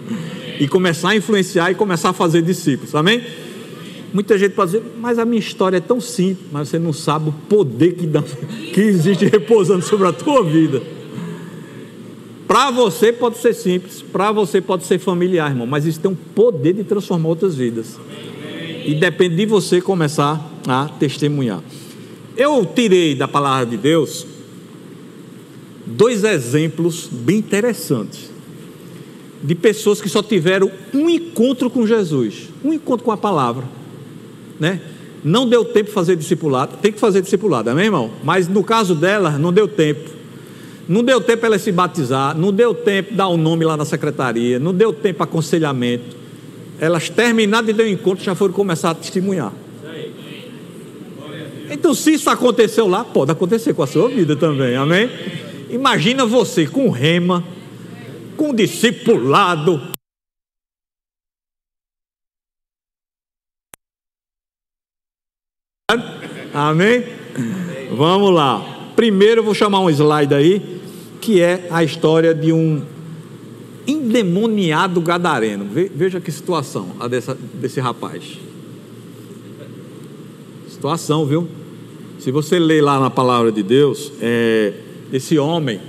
e 0.59 0.67
começar 0.67 1.09
a 1.09 1.15
influenciar 1.15 1.71
e 1.71 1.75
começar 1.75 2.09
a 2.09 2.13
fazer 2.13 2.41
discípulos, 2.41 2.93
amém? 2.93 3.23
Muita 4.13 4.37
gente 4.37 4.53
pode 4.53 4.71
dizer, 4.71 4.83
mas 4.99 5.17
a 5.17 5.23
minha 5.23 5.39
história 5.39 5.77
é 5.77 5.79
tão 5.79 6.01
simples, 6.01 6.47
mas 6.51 6.67
você 6.67 6.79
não 6.79 6.91
sabe 6.91 7.29
o 7.29 7.31
poder 7.31 7.93
que, 7.93 8.05
dá, 8.05 8.21
que 8.73 8.81
existe 8.81 9.25
repousando 9.25 9.85
sobre 9.85 10.07
a 10.07 10.11
tua 10.11 10.43
vida. 10.43 10.81
Para 12.49 12.71
você 12.71 13.13
pode 13.13 13.37
ser 13.37 13.53
simples, 13.53 14.01
para 14.01 14.31
você 14.31 14.59
pode 14.59 14.83
ser 14.83 14.97
familiar, 14.97 15.51
irmão, 15.51 15.67
mas 15.67 15.85
isso 15.85 15.99
tem 15.99 16.09
um 16.09 16.15
poder 16.15 16.73
de 16.73 16.83
transformar 16.83 17.29
outras 17.29 17.53
vidas. 17.55 17.99
E 18.87 18.95
depende 18.95 19.35
de 19.35 19.45
você 19.45 19.79
começar 19.79 20.43
a 20.67 20.89
testemunhar. 20.99 21.61
Eu 22.35 22.65
tirei 22.65 23.13
da 23.13 23.27
palavra 23.27 23.67
de 23.67 23.77
Deus 23.77 24.25
dois 25.85 26.23
exemplos 26.23 27.07
bem 27.11 27.37
interessantes 27.37 28.31
de 29.43 29.53
pessoas 29.53 30.01
que 30.01 30.09
só 30.09 30.23
tiveram 30.23 30.71
um 30.91 31.07
encontro 31.07 31.69
com 31.69 31.85
Jesus, 31.85 32.49
um 32.65 32.73
encontro 32.73 33.05
com 33.05 33.11
a 33.11 33.17
palavra, 33.17 33.63
né? 34.59 34.81
Não 35.23 35.47
deu 35.47 35.63
tempo 35.65 35.89
de 35.89 35.93
fazer 35.93 36.15
discipulado, 36.15 36.77
tem 36.77 36.91
que 36.91 36.99
fazer 36.99 37.21
discipulado, 37.21 37.69
amém, 37.69 37.85
irmão? 37.85 38.09
Mas 38.23 38.47
no 38.47 38.63
caso 38.63 38.95
dela, 38.95 39.37
não 39.37 39.53
deu 39.53 39.67
tempo. 39.67 40.17
Não 40.89 41.03
deu 41.03 41.21
tempo 41.21 41.45
ela 41.45 41.59
se 41.59 41.71
batizar, 41.71 42.35
não 42.35 42.51
deu 42.51 42.73
tempo 42.73 43.13
dar 43.13 43.27
o 43.27 43.35
um 43.35 43.37
nome 43.37 43.63
lá 43.63 43.77
na 43.77 43.85
secretaria, 43.85 44.57
não 44.57 44.73
deu 44.73 44.91
tempo 44.91 45.21
aconselhamento. 45.21 46.17
Elas 46.79 47.09
terminaram 47.09 47.67
de 47.67 47.73
dar 47.73 47.83
o 47.83 47.85
um 47.85 47.89
encontro, 47.89 48.23
já 48.23 48.33
foram 48.33 48.55
começar 48.55 48.89
a 48.89 48.95
testemunhar. 48.95 49.53
Então, 51.69 51.93
se 51.93 52.13
isso 52.13 52.27
aconteceu 52.27 52.87
lá, 52.87 53.05
pode 53.05 53.31
acontecer 53.31 53.75
com 53.75 53.83
a 53.83 53.87
sua 53.87 54.09
vida 54.09 54.35
também, 54.35 54.75
amém? 54.75 55.07
Imagina 55.69 56.25
você 56.25 56.65
com 56.65 56.89
rema, 56.89 57.43
com 58.35 58.51
discipulado. 58.51 59.79
Amém? 66.51 67.05
Vamos 67.95 68.33
lá. 68.33 68.91
Primeiro 68.95 69.41
eu 69.41 69.45
vou 69.45 69.53
chamar 69.53 69.81
um 69.81 69.89
slide 69.89 70.33
aí, 70.33 70.78
que 71.19 71.41
é 71.41 71.67
a 71.69 71.83
história 71.83 72.33
de 72.33 72.51
um 72.51 72.81
endemoniado 73.85 75.01
gadareno. 75.01 75.65
Veja 75.95 76.19
que 76.19 76.31
situação 76.31 76.89
a 76.99 77.07
dessa, 77.07 77.37
desse 77.55 77.79
rapaz. 77.79 78.37
Situação, 80.69 81.25
viu? 81.25 81.47
Se 82.19 82.31
você 82.31 82.59
ler 82.59 82.81
lá 82.81 82.99
na 82.99 83.09
palavra 83.09 83.51
de 83.51 83.63
Deus, 83.63 84.11
é, 84.21 84.73
esse 85.11 85.37
homem 85.37 85.79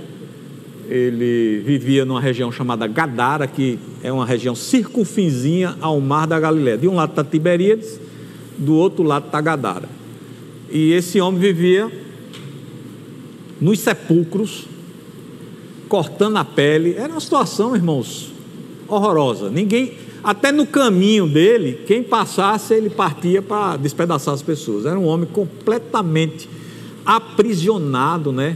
ele 0.89 1.61
vivia 1.65 2.03
numa 2.03 2.19
região 2.19 2.51
chamada 2.51 2.85
Gadara, 2.85 3.47
que 3.47 3.79
é 4.03 4.11
uma 4.11 4.25
região 4.25 4.53
circunfinzinha 4.53 5.77
ao 5.79 6.01
mar 6.01 6.27
da 6.27 6.37
Galiléia. 6.37 6.77
De 6.77 6.87
um 6.87 6.95
lado 6.95 7.11
está 7.11 7.23
Tiberíades, 7.23 7.99
do 8.57 8.75
outro 8.75 9.03
lado 9.03 9.27
está 9.27 9.39
Gadara. 9.39 9.87
E 10.69 10.91
esse 10.91 11.21
homem 11.21 11.39
vivia 11.39 11.89
nos 13.59 13.79
sepulcros, 13.79 14.67
cortando 15.91 16.37
a 16.37 16.45
pele. 16.45 16.95
Era 16.97 17.11
uma 17.11 17.19
situação, 17.19 17.75
irmãos, 17.75 18.31
horrorosa. 18.87 19.49
Ninguém, 19.49 19.91
até 20.23 20.49
no 20.49 20.65
caminho 20.65 21.27
dele, 21.27 21.81
quem 21.85 22.01
passasse, 22.01 22.73
ele 22.73 22.89
partia 22.89 23.41
para 23.41 23.75
despedaçar 23.75 24.33
as 24.33 24.41
pessoas. 24.41 24.85
Era 24.85 24.97
um 24.97 25.05
homem 25.05 25.27
completamente 25.27 26.47
aprisionado, 27.05 28.31
né, 28.31 28.55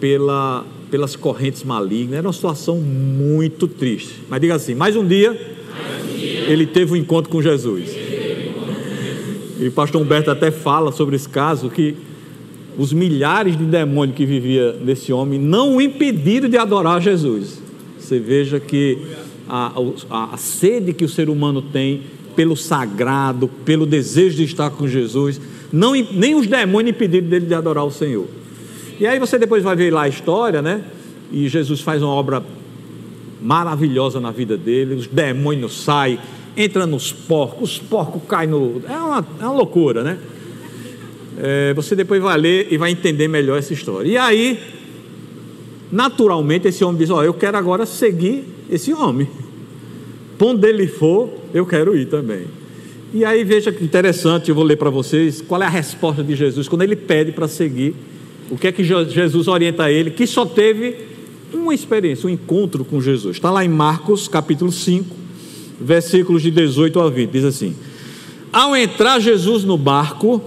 pela 0.00 0.64
pelas 0.90 1.14
correntes 1.14 1.64
malignas. 1.64 2.16
Era 2.16 2.26
uma 2.26 2.32
situação 2.32 2.76
muito 2.78 3.68
triste. 3.68 4.22
Mas 4.26 4.40
diga 4.40 4.54
assim: 4.54 4.74
mais 4.74 4.96
um 4.96 5.06
dia, 5.06 5.32
mais 5.32 6.02
um 6.02 6.16
dia. 6.16 6.50
ele 6.50 6.66
teve 6.66 6.94
um 6.94 6.96
encontro 6.96 7.30
com 7.30 7.42
Jesus. 7.42 7.90
E 9.60 9.68
o 9.68 9.72
pastor 9.72 10.00
Humberto 10.00 10.30
até 10.30 10.50
fala 10.50 10.92
sobre 10.92 11.14
esse 11.14 11.28
caso 11.28 11.68
que 11.68 11.94
os 12.78 12.92
milhares 12.92 13.58
de 13.58 13.64
demônios 13.64 14.16
que 14.16 14.24
vivia 14.24 14.72
nesse 14.80 15.12
homem 15.12 15.38
não 15.38 15.76
o 15.76 15.80
impediram 15.82 16.48
de 16.48 16.56
adorar 16.56 17.02
Jesus. 17.02 17.60
Você 17.98 18.20
veja 18.20 18.60
que 18.60 18.98
a, 19.48 19.72
a, 20.08 20.34
a 20.34 20.36
sede 20.36 20.92
que 20.92 21.04
o 21.04 21.08
ser 21.08 21.28
humano 21.28 21.60
tem 21.60 22.02
pelo 22.36 22.56
sagrado, 22.56 23.48
pelo 23.64 23.84
desejo 23.84 24.36
de 24.36 24.44
estar 24.44 24.70
com 24.70 24.86
Jesus, 24.86 25.40
não, 25.72 25.92
nem 25.92 26.36
os 26.36 26.46
demônios 26.46 26.94
impediram 26.94 27.28
dele 27.28 27.46
de 27.46 27.54
adorar 27.54 27.84
o 27.84 27.90
Senhor. 27.90 28.26
E 29.00 29.06
aí 29.06 29.18
você 29.18 29.38
depois 29.38 29.64
vai 29.64 29.74
ver 29.74 29.92
lá 29.92 30.02
a 30.02 30.08
história, 30.08 30.62
né? 30.62 30.82
E 31.32 31.48
Jesus 31.48 31.80
faz 31.80 32.00
uma 32.00 32.12
obra 32.12 32.44
maravilhosa 33.42 34.20
na 34.20 34.30
vida 34.30 34.56
dele, 34.56 34.94
os 34.94 35.08
demônios 35.08 35.82
saem, 35.82 36.18
entra 36.56 36.86
nos 36.86 37.12
porcos, 37.12 37.72
os 37.72 37.78
porcos 37.78 38.22
caem 38.28 38.48
no. 38.48 38.82
É 38.88 38.96
uma, 38.96 39.26
é 39.40 39.44
uma 39.44 39.52
loucura, 39.52 40.04
né? 40.04 40.18
É, 41.40 41.72
você 41.72 41.94
depois 41.94 42.20
vai 42.20 42.36
ler 42.36 42.66
e 42.70 42.76
vai 42.76 42.90
entender 42.90 43.28
melhor 43.28 43.58
essa 43.58 43.72
história. 43.72 44.08
E 44.08 44.16
aí, 44.16 44.58
naturalmente, 45.90 46.66
esse 46.66 46.82
homem 46.82 46.98
diz: 46.98 47.10
Ó, 47.10 47.18
oh, 47.18 47.22
eu 47.22 47.32
quero 47.32 47.56
agora 47.56 47.86
seguir 47.86 48.44
esse 48.68 48.92
homem. 48.92 49.28
Onde 50.40 50.68
ele 50.68 50.86
for, 50.86 51.30
eu 51.54 51.64
quero 51.64 51.96
ir 51.96 52.06
também. 52.06 52.46
E 53.14 53.24
aí, 53.24 53.44
veja 53.44 53.72
que 53.72 53.84
interessante, 53.84 54.48
eu 54.48 54.54
vou 54.54 54.64
ler 54.64 54.76
para 54.76 54.90
vocês 54.90 55.40
qual 55.40 55.62
é 55.62 55.66
a 55.66 55.70
resposta 55.70 56.22
de 56.22 56.34
Jesus 56.34 56.68
quando 56.68 56.82
ele 56.82 56.96
pede 56.96 57.32
para 57.32 57.48
seguir 57.48 57.94
o 58.50 58.56
que 58.56 58.66
é 58.66 58.72
que 58.72 58.82
Jesus 58.82 59.46
orienta 59.46 59.90
ele, 59.90 60.10
que 60.10 60.26
só 60.26 60.44
teve 60.44 60.96
uma 61.52 61.74
experiência, 61.74 62.26
um 62.26 62.30
encontro 62.30 62.84
com 62.84 63.00
Jesus. 63.00 63.36
Está 63.36 63.50
lá 63.50 63.64
em 63.64 63.68
Marcos, 63.68 64.26
capítulo 64.26 64.72
5, 64.72 65.14
versículos 65.80 66.42
de 66.42 66.50
18 66.50 67.00
a 67.00 67.08
20. 67.08 67.30
Diz 67.30 67.44
assim: 67.44 67.74
Ao 68.52 68.74
entrar 68.76 69.20
Jesus 69.20 69.64
no 69.64 69.76
barco, 69.76 70.42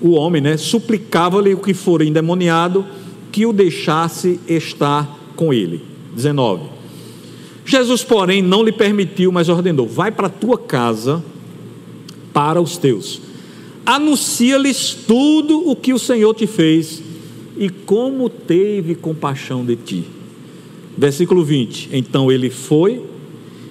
o 0.00 0.12
homem, 0.12 0.42
né, 0.42 0.56
suplicava-lhe 0.56 1.54
o 1.54 1.58
que 1.58 1.74
for 1.74 2.02
endemoniado 2.02 2.84
que 3.32 3.46
o 3.46 3.52
deixasse 3.52 4.38
estar 4.48 5.32
com 5.34 5.52
ele. 5.52 5.82
19. 6.14 6.74
Jesus, 7.66 8.04
porém, 8.04 8.42
não 8.42 8.62
lhe 8.62 8.72
permitiu, 8.72 9.32
mas 9.32 9.48
ordenou: 9.48 9.86
Vai 9.86 10.10
para 10.10 10.26
a 10.26 10.30
tua 10.30 10.58
casa, 10.58 11.22
para 12.32 12.60
os 12.60 12.76
teus. 12.76 13.20
Anuncia-lhes 13.86 14.94
tudo 15.06 15.68
o 15.68 15.74
que 15.74 15.92
o 15.92 15.98
Senhor 15.98 16.34
te 16.34 16.46
fez 16.46 17.02
e 17.56 17.68
como 17.68 18.28
teve 18.28 18.94
compaixão 18.94 19.64
de 19.64 19.76
ti. 19.76 20.04
Versículo 20.96 21.44
20: 21.44 21.90
Então 21.92 22.30
ele 22.30 22.50
foi 22.50 23.02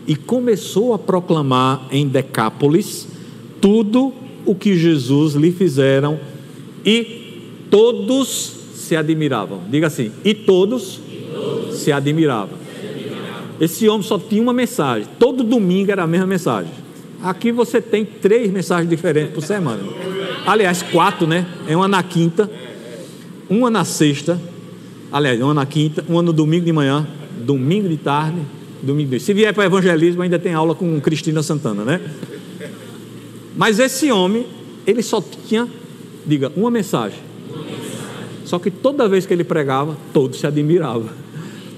e 0.07 0.15
começou 0.15 0.93
a 0.93 0.99
proclamar 0.99 1.87
em 1.91 2.07
Decápolis 2.07 3.07
tudo 3.61 4.11
o 4.45 4.55
que 4.55 4.77
Jesus 4.77 5.33
lhe 5.33 5.51
fizeram 5.51 6.19
e 6.85 7.41
todos 7.69 8.53
se 8.75 8.95
admiravam. 8.95 9.61
Diga 9.69 9.87
assim: 9.87 10.11
e 10.23 10.33
todos, 10.33 10.99
e 11.09 11.27
todos 11.33 11.77
se, 11.77 11.91
admiravam. 11.91 12.57
se 12.57 12.87
admiravam. 12.87 13.33
Esse 13.59 13.87
homem 13.87 14.03
só 14.03 14.19
tinha 14.19 14.41
uma 14.41 14.53
mensagem, 14.53 15.07
todo 15.19 15.43
domingo 15.43 15.91
era 15.91 16.03
a 16.03 16.07
mesma 16.07 16.27
mensagem. 16.27 16.71
Aqui 17.21 17.51
você 17.51 17.81
tem 17.81 18.03
três 18.03 18.51
mensagens 18.51 18.89
diferentes 18.89 19.33
por 19.33 19.41
semana. 19.41 19.81
Aliás, 20.45 20.81
quatro, 20.81 21.25
né? 21.25 21.45
É 21.67 21.75
uma 21.75 21.87
na 21.87 22.03
quinta 22.03 22.49
uma 23.49 23.69
na 23.69 23.85
sexta, 23.85 24.39
aliás, 25.11 25.39
uma 25.41 25.53
na 25.53 25.65
quinta, 25.65 26.03
uma 26.07 26.21
no 26.21 26.33
domingo 26.33 26.65
de 26.65 26.71
manhã, 26.71 27.07
domingo 27.45 27.87
de 27.87 27.97
tarde, 27.97 28.39
domingo 28.81 29.11
de 29.11 29.19
Se 29.19 29.33
vier 29.33 29.53
para 29.53 29.65
evangelismo, 29.65 30.21
ainda 30.21 30.39
tem 30.39 30.53
aula 30.53 30.73
com 30.75 30.99
Cristina 30.99 31.43
Santana, 31.43 31.83
né? 31.83 32.01
Mas 33.55 33.79
esse 33.79 34.11
homem, 34.11 34.45
ele 34.85 35.01
só 35.01 35.23
tinha, 35.47 35.67
diga, 36.25 36.51
uma 36.55 36.71
mensagem. 36.71 37.19
Só 38.45 38.59
que 38.59 38.69
toda 38.69 39.07
vez 39.07 39.25
que 39.25 39.33
ele 39.33 39.43
pregava, 39.43 39.97
todos 40.13 40.39
se 40.39 40.47
admiravam. 40.47 41.09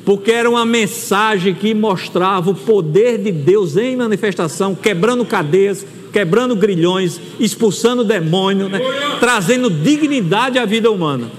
porque 0.04 0.32
era 0.32 0.48
uma 0.48 0.66
mensagem 0.66 1.54
que 1.56 1.74
mostrava 1.74 2.52
o 2.52 2.56
poder 2.56 3.18
de 3.18 3.32
Deus 3.32 3.76
em 3.76 3.96
manifestação, 3.96 4.76
quebrando 4.76 5.26
cadeias, 5.26 5.86
quebrando 6.14 6.56
grilhões, 6.56 7.20
expulsando 7.40 8.04
demônio, 8.04 8.70
né? 8.70 8.80
trazendo 9.20 9.70
dignidade 9.70 10.60
à 10.60 10.66
vida 10.66 10.92
humana. 10.92 11.30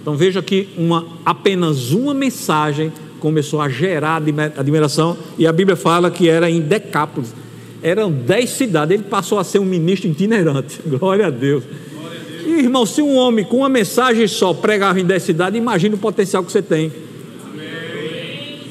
Então 0.00 0.16
veja 0.16 0.40
que 0.40 0.68
uma, 0.78 1.06
apenas 1.24 1.92
uma 1.92 2.14
mensagem 2.14 2.92
começou 3.26 3.60
a 3.60 3.68
gerar 3.68 4.22
admiração, 4.56 5.16
e 5.36 5.48
a 5.48 5.52
Bíblia 5.52 5.74
fala 5.74 6.12
que 6.12 6.28
era 6.28 6.48
em 6.48 6.60
Decápolis. 6.60 7.34
Eram 7.82 8.08
dez 8.08 8.50
cidades, 8.50 8.94
ele 8.94 9.02
passou 9.02 9.36
a 9.36 9.42
ser 9.42 9.58
um 9.58 9.64
ministro 9.64 10.08
itinerante. 10.08 10.78
Glória 10.86 11.26
a 11.26 11.30
Deus. 11.30 11.64
E, 12.46 12.60
irmão, 12.60 12.86
se 12.86 13.02
um 13.02 13.16
homem 13.16 13.44
com 13.44 13.56
uma 13.58 13.68
mensagem 13.68 14.28
só 14.28 14.54
pregava 14.54 15.00
em 15.00 15.04
dez 15.04 15.24
cidades, 15.24 15.58
imagine 15.58 15.96
o 15.96 15.98
potencial 15.98 16.44
que 16.44 16.52
você 16.52 16.62
tem 16.62 16.92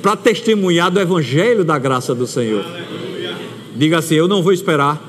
para 0.01 0.15
testemunhar 0.15 0.89
do 0.89 1.01
evangelho 1.01 1.65
da 1.65 1.77
graça 1.77 2.15
do 2.15 2.25
Senhor. 2.25 2.65
Diga 3.75 3.97
assim: 3.97 4.15
Eu 4.15 4.29
não 4.29 4.41
vou 4.41 4.53
esperar, 4.53 5.03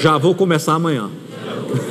já 0.00 0.16
vou 0.16 0.34
começar 0.34 0.72
amanhã. 0.72 1.10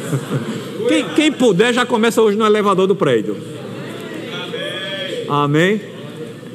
Quem, 0.87 1.05
quem 1.09 1.31
puder 1.33 1.73
já 1.73 1.85
começa 1.85 2.21
hoje 2.21 2.37
no 2.37 2.45
elevador 2.45 2.87
do 2.87 2.95
prédio. 2.95 3.35
Amém? 5.27 5.96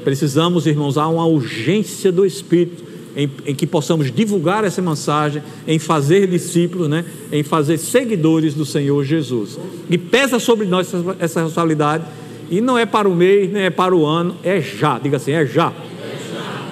Precisamos, 0.05 0.67
irmãos, 0.67 0.99
há 0.99 1.07
uma 1.09 1.27
urgência 1.27 2.11
do 2.11 2.25
Espírito 2.27 2.93
em, 3.17 3.31
em, 3.47 3.55
que 3.55 3.67
possamos 3.67 4.11
divulgar 4.11 4.65
essa 4.65 4.81
mensagem, 4.81 5.43
em 5.67 5.79
fazer 5.79 6.27
discípulos, 6.27 6.89
né? 6.89 7.05
em 7.31 7.43
fazer 7.43 7.79
seguidores 7.79 8.55
do 8.55 8.65
Senhor 8.65 9.05
Jesus. 9.05 9.59
E 9.89 9.99
pesa 9.99 10.39
sobre 10.39 10.67
nós 10.67 10.89
essa, 10.89 11.17
essa 11.19 11.41
responsabilidade, 11.43 12.05
e 12.51 12.61
não 12.61 12.77
é 12.77 12.85
para 12.85 13.09
o 13.09 13.15
mês, 13.15 13.51
nem 13.51 13.63
é 13.65 13.71
para 13.71 13.95
o 13.95 14.05
ano, 14.05 14.37
é 14.43 14.61
já, 14.61 14.99
diga 14.99 15.17
assim, 15.17 15.33
é 15.33 15.47
já. 15.47 15.73
É 15.73 16.17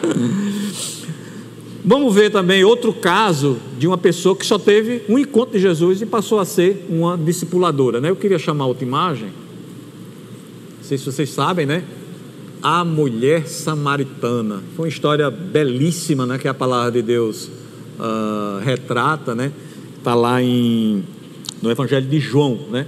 já. 0.10 1.06
Vamos 1.84 2.14
ver 2.14 2.30
também 2.30 2.62
outro 2.64 2.92
caso 2.92 3.56
de 3.78 3.86
uma 3.86 3.96
pessoa 3.96 4.36
que 4.36 4.44
só 4.44 4.58
teve 4.58 5.02
um 5.08 5.18
encontro 5.18 5.52
de 5.52 5.60
Jesus 5.60 6.02
e 6.02 6.06
passou 6.06 6.38
a 6.38 6.44
ser 6.44 6.86
uma 6.88 7.16
discipuladora. 7.16 8.00
Né? 8.00 8.10
Eu 8.10 8.16
queria 8.16 8.38
chamar 8.38 8.66
outra 8.66 8.84
imagem. 8.84 9.28
Não 9.28 10.84
sei 10.84 10.98
se 10.98 11.04
vocês 11.06 11.30
sabem, 11.30 11.64
né? 11.64 11.82
A 12.62 12.84
mulher 12.84 13.46
samaritana. 13.46 14.62
Foi 14.76 14.86
uma 14.86 14.88
história 14.88 15.30
belíssima, 15.30 16.26
né? 16.26 16.38
Que 16.38 16.48
a 16.48 16.54
palavra 16.54 16.92
de 16.92 17.02
Deus 17.02 17.48
uh, 17.98 18.58
retrata, 18.62 19.34
né? 19.34 19.52
Está 19.98 20.14
lá 20.14 20.42
em, 20.42 21.04
no 21.62 21.70
Evangelho 21.70 22.06
de 22.06 22.20
João, 22.20 22.58
né? 22.70 22.86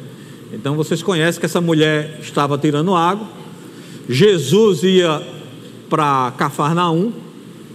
Então 0.52 0.76
vocês 0.76 1.02
conhecem 1.02 1.40
que 1.40 1.46
essa 1.46 1.60
mulher 1.60 2.18
estava 2.22 2.58
tirando 2.58 2.94
água. 2.94 3.26
Jesus 4.08 4.82
ia 4.82 5.22
para 5.88 6.32
Cafarnaum 6.36 7.12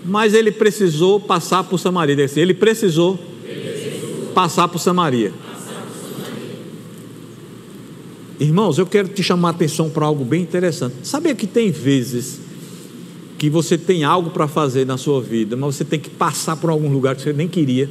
mas 0.08 0.34
ele 0.34 0.52
precisou 0.52 1.20
passar 1.20 1.66
por 1.66 1.78
Samaria. 1.78 2.16
Ele 2.36 2.54
precisou, 2.54 3.20
passar 4.34 4.68
por 4.70 4.80
Samaria. 4.80 5.34
Irmãos, 8.40 8.78
eu 8.78 8.86
quero 8.86 9.08
te 9.08 9.24
chamar 9.24 9.50
a 9.50 9.52
atenção 9.52 9.90
para 9.90 10.06
algo 10.06 10.24
bem 10.24 10.42
interessante. 10.42 10.96
Sabia 11.04 11.34
que 11.34 11.48
tem 11.48 11.72
vezes 11.72 12.40
que 13.38 13.50
você 13.50 13.78
tem 13.78 14.04
algo 14.04 14.30
para 14.30 14.48
fazer 14.48 14.86
na 14.86 14.98
sua 14.98 15.22
vida, 15.22 15.56
mas 15.56 15.76
você 15.76 15.86
tem 15.86 16.00
que 16.00 16.10
passar 16.10 16.56
por 16.56 16.70
algum 16.70 16.92
lugar 16.92 17.16
que 17.16 17.22
você 17.22 17.34
nem 17.34 17.48
queria. 17.48 17.90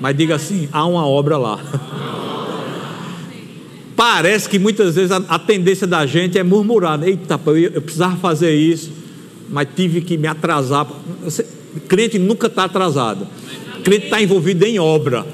Mas 0.00 0.16
diga 0.16 0.34
assim: 0.34 0.68
há 0.72 0.84
uma 0.86 1.06
obra 1.06 1.38
lá. 1.38 1.58
Parece 3.96 4.48
que 4.48 4.58
muitas 4.58 4.94
vezes 4.94 5.10
a, 5.10 5.16
a, 5.28 5.38
tendência 5.38 5.86
da 5.86 6.04
gente 6.04 6.38
é 6.38 6.42
murmurar: 6.42 7.02
eita, 7.02 7.40
eu, 7.46 7.56
eu 7.56 7.82
precisava 7.82 8.16
fazer 8.16 8.54
isso 8.54 9.06
mas 9.48 9.68
tive 9.74 10.00
que 10.00 10.16
me 10.16 10.26
atrasar. 10.26 10.86
Você, 11.22 11.46
crente 11.88 12.18
nunca 12.18 12.46
está 12.46 12.64
atrasado. 12.64 13.26
Crente 13.84 14.06
está 14.06 14.20
envolvido 14.20 14.64
em 14.64 14.78
obra. 14.78 15.24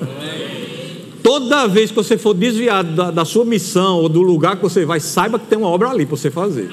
Toda 1.33 1.67
vez 1.67 1.89
que 1.89 1.97
você 1.97 2.19
for 2.19 2.35
desviado 2.35 2.95
da, 2.95 3.11
da, 3.11 3.25
sua 3.25 3.43
missão 3.43 4.01
ou 4.01 4.07
do 4.07 4.21
lugar 4.21 4.57
que 4.57 4.63
você 4.63 4.85
vai, 4.85 5.01
saiba 5.01 5.39
que 5.39 5.47
tem 5.47 5.57
uma 5.57 5.69
obra 5.69 5.89
ali 5.89 6.05
para 6.05 6.15
você 6.15 6.31
fazer. 6.31 6.69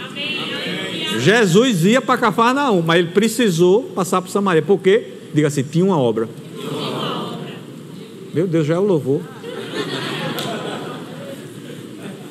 Jesus 1.18 1.86
ia 1.86 2.02
para 2.02 2.20
Cafarnaum, 2.20 2.82
mas 2.82 3.00
ele 3.00 3.08
precisou 3.12 3.84
passar 3.84 4.22
por 4.22 4.28
Samaria. 4.30 4.62
Por 4.62 4.78
quê? 4.78 5.14
Diga 5.34 5.48
assim: 5.48 5.64
tinha 5.64 5.86
uma 5.86 5.98
obra. 5.98 6.28
Meu 8.34 8.46
Deus, 8.48 8.68
já 8.68 8.76
é 8.76 8.78
o 8.78 8.84
louvor. 8.84 9.22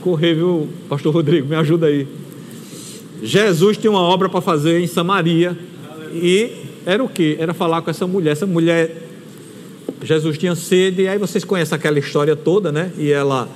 Correr, 0.03 0.35
viu, 0.35 0.69
Pastor 0.87 1.15
Rodrigo? 1.15 1.49
Me 1.49 1.57
ajuda 1.57 1.87
aí. 1.87 2.07
Jesus 3.23 3.79
tinha 3.79 3.91
uma 3.91 4.03
obra 4.03 4.29
para 4.29 4.43
fazer 4.43 4.79
em 4.81 4.87
Samaria 4.87 5.57
e 6.13 6.53
era 6.85 7.03
o 7.03 7.09
que? 7.09 7.39
Era 7.41 7.55
falar 7.55 7.81
com 7.81 7.89
essa 7.91 8.07
mulher. 8.07 8.33
Essa 8.33 8.45
mulher, 8.45 9.08
Jesus 10.03 10.39
tinha 10.39 10.55
sede, 10.55 11.03
e 11.03 11.09
aí 11.09 11.19
vocês 11.19 11.45
conhecem 11.45 11.75
aquela 11.75 11.99
história 11.99 12.37
toda, 12.37 12.71
né? 12.71 12.93
E 12.97 13.11
ela 13.11 13.49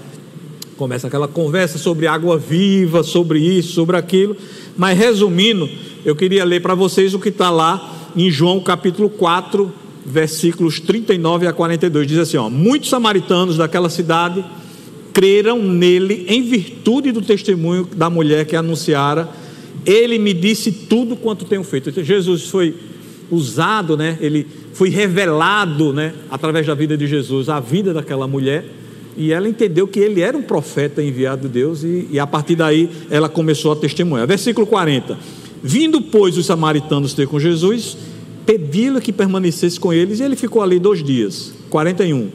começa 0.77 1.07
aquela 1.07 1.29
conversa 1.29 1.79
sobre 1.79 2.07
água 2.07 2.37
viva, 2.37 3.03
sobre 3.03 3.39
isso, 3.39 3.73
sobre 3.73 3.97
aquilo. 3.97 4.37
Mas 4.77 4.99
resumindo, 4.99 5.69
eu 6.05 6.17
queria 6.17 6.45
ler 6.45 6.61
para 6.61 6.75
vocês 6.75 7.15
o 7.15 7.21
que 7.21 7.29
está 7.29 7.51
lá 7.51 8.11
em 8.17 8.31
João 8.31 8.61
capítulo 8.61 9.09
4, 9.09 9.73
versículos 10.05 10.81
39 10.81 11.47
a 11.47 11.53
42. 11.53 12.07
Diz 12.07 12.19
assim: 12.19 12.37
ó, 12.37 12.51
Muitos 12.51 12.89
samaritanos 12.89 13.57
daquela 13.57 13.89
cidade 13.89 14.45
creram 15.13 15.63
nele 15.63 16.27
em 16.29 16.43
virtude 16.43 17.13
do 17.13 17.21
testemunho 17.21 17.87
da 17.95 18.09
mulher 18.09 18.47
que 18.47 18.57
anunciara 18.57 19.29
ele 19.85 20.19
me 20.19 20.33
disse 20.33 20.71
tudo 20.71 21.17
quanto 21.17 21.45
tenho 21.45 21.65
feito. 21.65 21.91
Então, 21.91 22.05
Jesus 22.05 22.45
foi 22.45 22.75
usado, 23.31 23.97
né? 23.97 24.17
Ele 24.21 24.47
foi 24.73 24.89
revelado, 24.89 25.93
né? 25.93 26.15
Através 26.31 26.67
da 26.67 26.75
vida 26.75 26.97
de 26.97 27.07
Jesus, 27.07 27.49
a 27.49 27.61
vida 27.61 27.93
daquela 27.93 28.27
mulher. 28.27 28.65
E 29.17 29.33
ela 29.33 29.49
entendeu 29.49 29.87
que 29.87 30.01
ele 30.01 30.21
era 30.23 30.37
um 30.37 30.43
profeta 30.43 31.03
enviado 31.03 31.43
de 31.43 31.49
Deus, 31.49 31.85
e, 31.85 32.09
e 32.11 32.19
a 32.19 32.27
partir 32.27 32.57
daí 32.57 32.89
ela 33.11 33.29
começou 33.29 33.73
a 33.73 33.77
testemunhar. 33.77 34.27
Versículo 34.27 34.67
40: 34.67 35.19
Vindo, 35.63 36.01
pois, 36.01 36.39
os 36.39 36.47
samaritanos 36.47 37.13
ter 37.13 37.29
com 37.29 37.39
Jesus, 37.39 37.97
pediram 38.47 39.01
que 39.01 39.13
permanecesse 39.13 39.79
com 39.79 39.93
eles, 39.93 40.19
e 40.19 40.23
ele 40.23 40.37
ficou 40.37 40.63
ali 40.63 40.79
dois 40.79 41.05
dias. 41.05 41.53
41. 41.69 42.31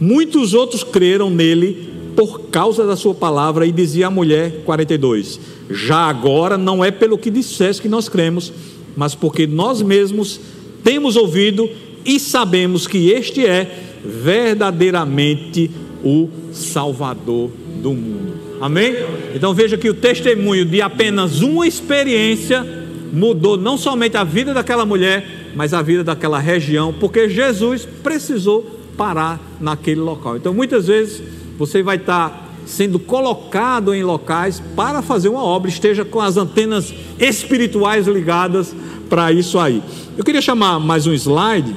Muitos 0.00 0.52
outros 0.52 0.82
creram 0.82 1.30
nele 1.30 1.88
por 2.16 2.50
causa 2.50 2.86
da 2.86 2.96
sua 2.96 3.14
palavra, 3.14 3.64
e 3.64 3.70
dizia 3.70 4.08
a 4.08 4.10
mulher, 4.10 4.62
42: 4.64 5.38
Já 5.70 6.08
agora 6.08 6.58
não 6.58 6.84
é 6.84 6.90
pelo 6.90 7.16
que 7.16 7.30
disseste 7.30 7.82
que 7.82 7.88
nós 7.88 8.08
cremos, 8.08 8.52
mas 8.96 9.14
porque 9.14 9.46
nós 9.46 9.80
mesmos 9.80 10.40
temos 10.82 11.16
ouvido 11.16 11.68
e 12.04 12.20
sabemos 12.20 12.86
que 12.86 13.10
este 13.10 13.44
é 13.44 13.84
verdadeiramente 14.04 15.70
o 16.04 16.28
Salvador 16.52 17.50
do 17.82 17.92
mundo. 17.92 18.34
Amém? 18.60 18.94
Então 19.34 19.52
veja 19.52 19.76
que 19.76 19.88
o 19.88 19.94
testemunho 19.94 20.64
de 20.64 20.80
apenas 20.80 21.42
uma 21.42 21.66
experiência 21.66 22.64
mudou 23.12 23.56
não 23.56 23.76
somente 23.76 24.16
a 24.16 24.24
vida 24.24 24.54
daquela 24.54 24.86
mulher, 24.86 25.52
mas 25.54 25.74
a 25.74 25.82
vida 25.82 26.04
daquela 26.04 26.38
região, 26.38 26.92
porque 26.92 27.28
Jesus 27.28 27.86
precisou 28.02 28.80
parar 28.96 29.40
naquele 29.60 30.00
local. 30.00 30.36
Então 30.36 30.54
muitas 30.54 30.86
vezes 30.86 31.22
você 31.58 31.82
vai 31.82 31.96
estar 31.96 32.46
sendo 32.66 32.98
colocado 32.98 33.94
em 33.94 34.02
locais 34.02 34.62
para 34.74 35.00
fazer 35.00 35.28
uma 35.28 35.42
obra, 35.42 35.68
esteja 35.68 36.04
com 36.04 36.20
as 36.20 36.36
antenas 36.36 36.92
espirituais 37.18 38.06
ligadas 38.06 38.74
para 39.08 39.32
isso 39.32 39.58
aí. 39.58 39.82
Eu 40.16 40.24
queria 40.24 40.40
chamar 40.40 40.78
mais 40.78 41.06
um 41.06 41.12
slide, 41.12 41.76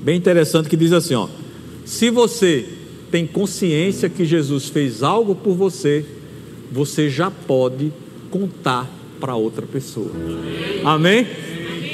bem 0.00 0.16
interessante, 0.16 0.68
que 0.68 0.76
diz 0.76 0.92
assim: 0.92 1.14
ó, 1.14 1.28
se 1.84 2.10
você 2.10 2.66
tem 3.10 3.26
consciência 3.26 4.08
que 4.08 4.24
Jesus 4.24 4.68
fez 4.68 5.02
algo 5.02 5.34
por 5.34 5.54
você, 5.54 6.04
você 6.70 7.08
já 7.08 7.30
pode 7.30 7.92
contar 8.30 8.90
para 9.20 9.34
outra 9.34 9.66
pessoa. 9.66 10.10
Amém? 10.84 11.26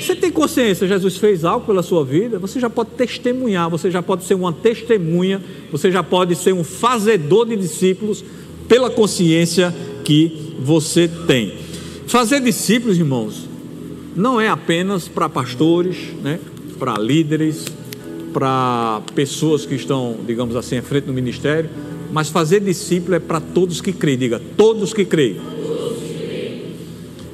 Você 0.01 0.17
tem 0.17 0.33
consciência, 0.33 0.89
Jesus 0.89 1.17
fez 1.17 1.45
algo 1.45 1.65
pela 1.65 1.83
sua 1.83 2.05
vida, 2.05 2.39
você 2.39 2.59
já 2.59 2.69
pode 2.69 2.91
testemunhar, 2.91 3.71
você 3.71 3.89
já 3.89 4.03
pode 4.03 4.25
ser 4.25 4.35
uma 4.35 4.53
testemunha, 4.53 5.41
você 5.71 5.93
já 5.93 6.03
pode 6.03 6.35
ser 6.35 6.53
um 6.53 6.65
fazedor 6.65 7.47
de 7.47 7.57
discípulos 7.57 8.25
pela 8.67 8.91
consciência 8.91 9.73
que 10.05 10.55
você 10.59 11.09
tem. 11.27 11.55
Fazer 12.07 12.41
discípulos, 12.41 12.99
irmãos, 12.99 13.49
não 14.15 14.41
é 14.41 14.49
apenas 14.49 15.09
para 15.09 15.29
pastores, 15.29 15.97
né, 16.23 16.39
para 16.79 16.99
líderes, 16.99 17.65
para 18.33 19.03
pessoas 19.15 19.67
que 19.67 19.75
estão, 19.75 20.17
digamos 20.27 20.57
assim, 20.57 20.79
à 20.79 20.83
frente 20.83 21.05
do 21.05 21.13
ministério, 21.13 21.71
mas 22.13 22.29
fazer 22.29 22.61
discípulo 22.61 23.15
é 23.15 23.21
para 23.21 23.41
todos 23.41 23.81
que 23.81 23.93
creem, 23.93 24.19
diga, 24.19 24.41
todos 24.57 24.93
que 24.93 25.05
creem. 25.05 25.41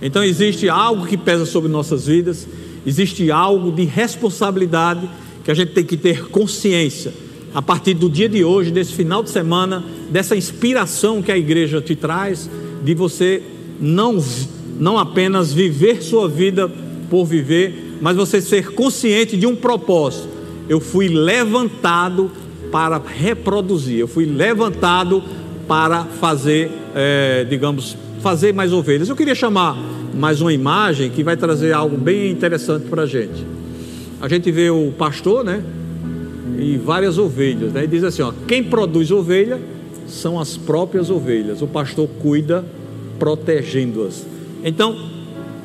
Então 0.00 0.22
existe 0.22 0.68
algo 0.68 1.06
que 1.06 1.16
pesa 1.16 1.44
sobre 1.44 1.70
nossas 1.70 2.06
vidas, 2.06 2.46
existe 2.86 3.30
algo 3.30 3.72
de 3.72 3.84
responsabilidade 3.84 5.08
que 5.44 5.50
a 5.50 5.54
gente 5.54 5.72
tem 5.72 5.84
que 5.84 5.96
ter 5.96 6.28
consciência 6.28 7.12
a 7.54 7.62
partir 7.62 7.94
do 7.94 8.08
dia 8.08 8.28
de 8.28 8.44
hoje, 8.44 8.70
desse 8.70 8.92
final 8.92 9.22
de 9.22 9.30
semana, 9.30 9.84
dessa 10.10 10.36
inspiração 10.36 11.22
que 11.22 11.32
a 11.32 11.38
igreja 11.38 11.80
te 11.80 11.96
traz, 11.96 12.48
de 12.84 12.94
você 12.94 13.42
não, 13.80 14.22
não 14.78 14.98
apenas 14.98 15.52
viver 15.52 16.02
sua 16.02 16.28
vida 16.28 16.70
por 17.10 17.24
viver, 17.24 17.96
mas 18.00 18.16
você 18.16 18.40
ser 18.40 18.72
consciente 18.72 19.36
de 19.36 19.46
um 19.46 19.56
propósito. 19.56 20.28
Eu 20.68 20.80
fui 20.80 21.08
levantado 21.08 22.30
para 22.70 22.98
reproduzir, 22.98 23.98
eu 23.98 24.08
fui 24.08 24.26
levantado 24.26 25.22
para 25.66 26.04
fazer, 26.04 26.70
é, 26.94 27.44
digamos, 27.48 27.96
fazer 28.20 28.52
mais 28.52 28.72
ovelhas. 28.72 29.08
Eu 29.08 29.16
queria 29.16 29.34
chamar 29.34 29.76
mais 30.14 30.40
uma 30.40 30.52
imagem 30.52 31.10
que 31.10 31.22
vai 31.22 31.36
trazer 31.36 31.72
algo 31.72 31.96
bem 31.96 32.30
interessante 32.30 32.86
para 32.88 33.02
a 33.02 33.06
gente. 33.06 33.44
A 34.20 34.28
gente 34.28 34.50
vê 34.50 34.70
o 34.70 34.92
pastor, 34.92 35.44
né? 35.44 35.62
E 36.58 36.76
várias 36.76 37.18
ovelhas, 37.18 37.72
né? 37.72 37.84
E 37.84 37.86
diz 37.86 38.02
assim: 38.02 38.22
ó, 38.22 38.32
quem 38.46 38.64
produz 38.64 39.10
ovelha 39.10 39.60
são 40.06 40.40
as 40.40 40.56
próprias 40.56 41.08
ovelhas. 41.10 41.62
O 41.62 41.66
pastor 41.66 42.08
cuida 42.20 42.64
protegendo-as. 43.18 44.26
Então, 44.64 44.96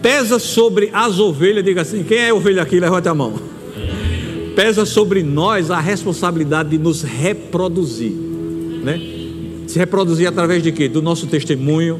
pesa 0.02 0.40
sobre 0.40 0.90
as 0.94 1.20
ovelhas, 1.20 1.64
diga 1.64 1.82
assim: 1.82 2.04
quem 2.04 2.20
é 2.20 2.34
ovelha 2.34 2.62
aqui? 2.62 2.80
Levante 2.80 3.08
a 3.08 3.14
mão. 3.14 3.34
Pesa 4.56 4.86
sobre 4.86 5.24
nós 5.24 5.72
a 5.72 5.80
responsabilidade 5.80 6.70
de 6.70 6.78
nos 6.78 7.02
reproduzir, 7.02 8.12
né? 8.12 9.02
Se 9.68 9.80
reproduzir 9.80 10.28
através 10.28 10.62
de 10.62 10.72
quê? 10.72 10.88
Do 10.88 11.02
nosso 11.02 11.26
testemunho, 11.26 12.00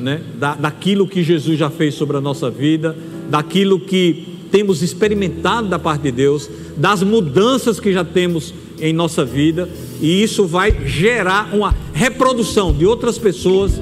né? 0.00 0.20
Da, 0.36 0.54
daquilo 0.54 1.06
que 1.06 1.22
Jesus 1.22 1.58
já 1.58 1.70
fez 1.70 1.94
sobre 1.94 2.16
a 2.16 2.20
nossa 2.20 2.50
vida, 2.50 2.96
daquilo 3.30 3.78
que 3.78 4.34
temos 4.50 4.82
experimentado 4.82 5.68
da 5.68 5.78
parte 5.78 6.02
de 6.02 6.12
Deus, 6.12 6.48
das 6.76 7.02
mudanças 7.02 7.78
que 7.78 7.92
já 7.92 8.04
temos 8.04 8.54
em 8.80 8.92
nossa 8.92 9.24
vida, 9.24 9.68
e 10.00 10.22
isso 10.22 10.46
vai 10.46 10.86
gerar 10.86 11.54
uma 11.54 11.74
reprodução 11.92 12.72
de 12.72 12.84
outras 12.84 13.18
pessoas, 13.18 13.80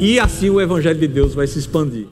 e 0.00 0.18
assim 0.18 0.48
o 0.48 0.60
Evangelho 0.60 0.98
de 0.98 1.06
Deus 1.06 1.34
vai 1.34 1.46
se 1.46 1.58
expandir. 1.58 2.06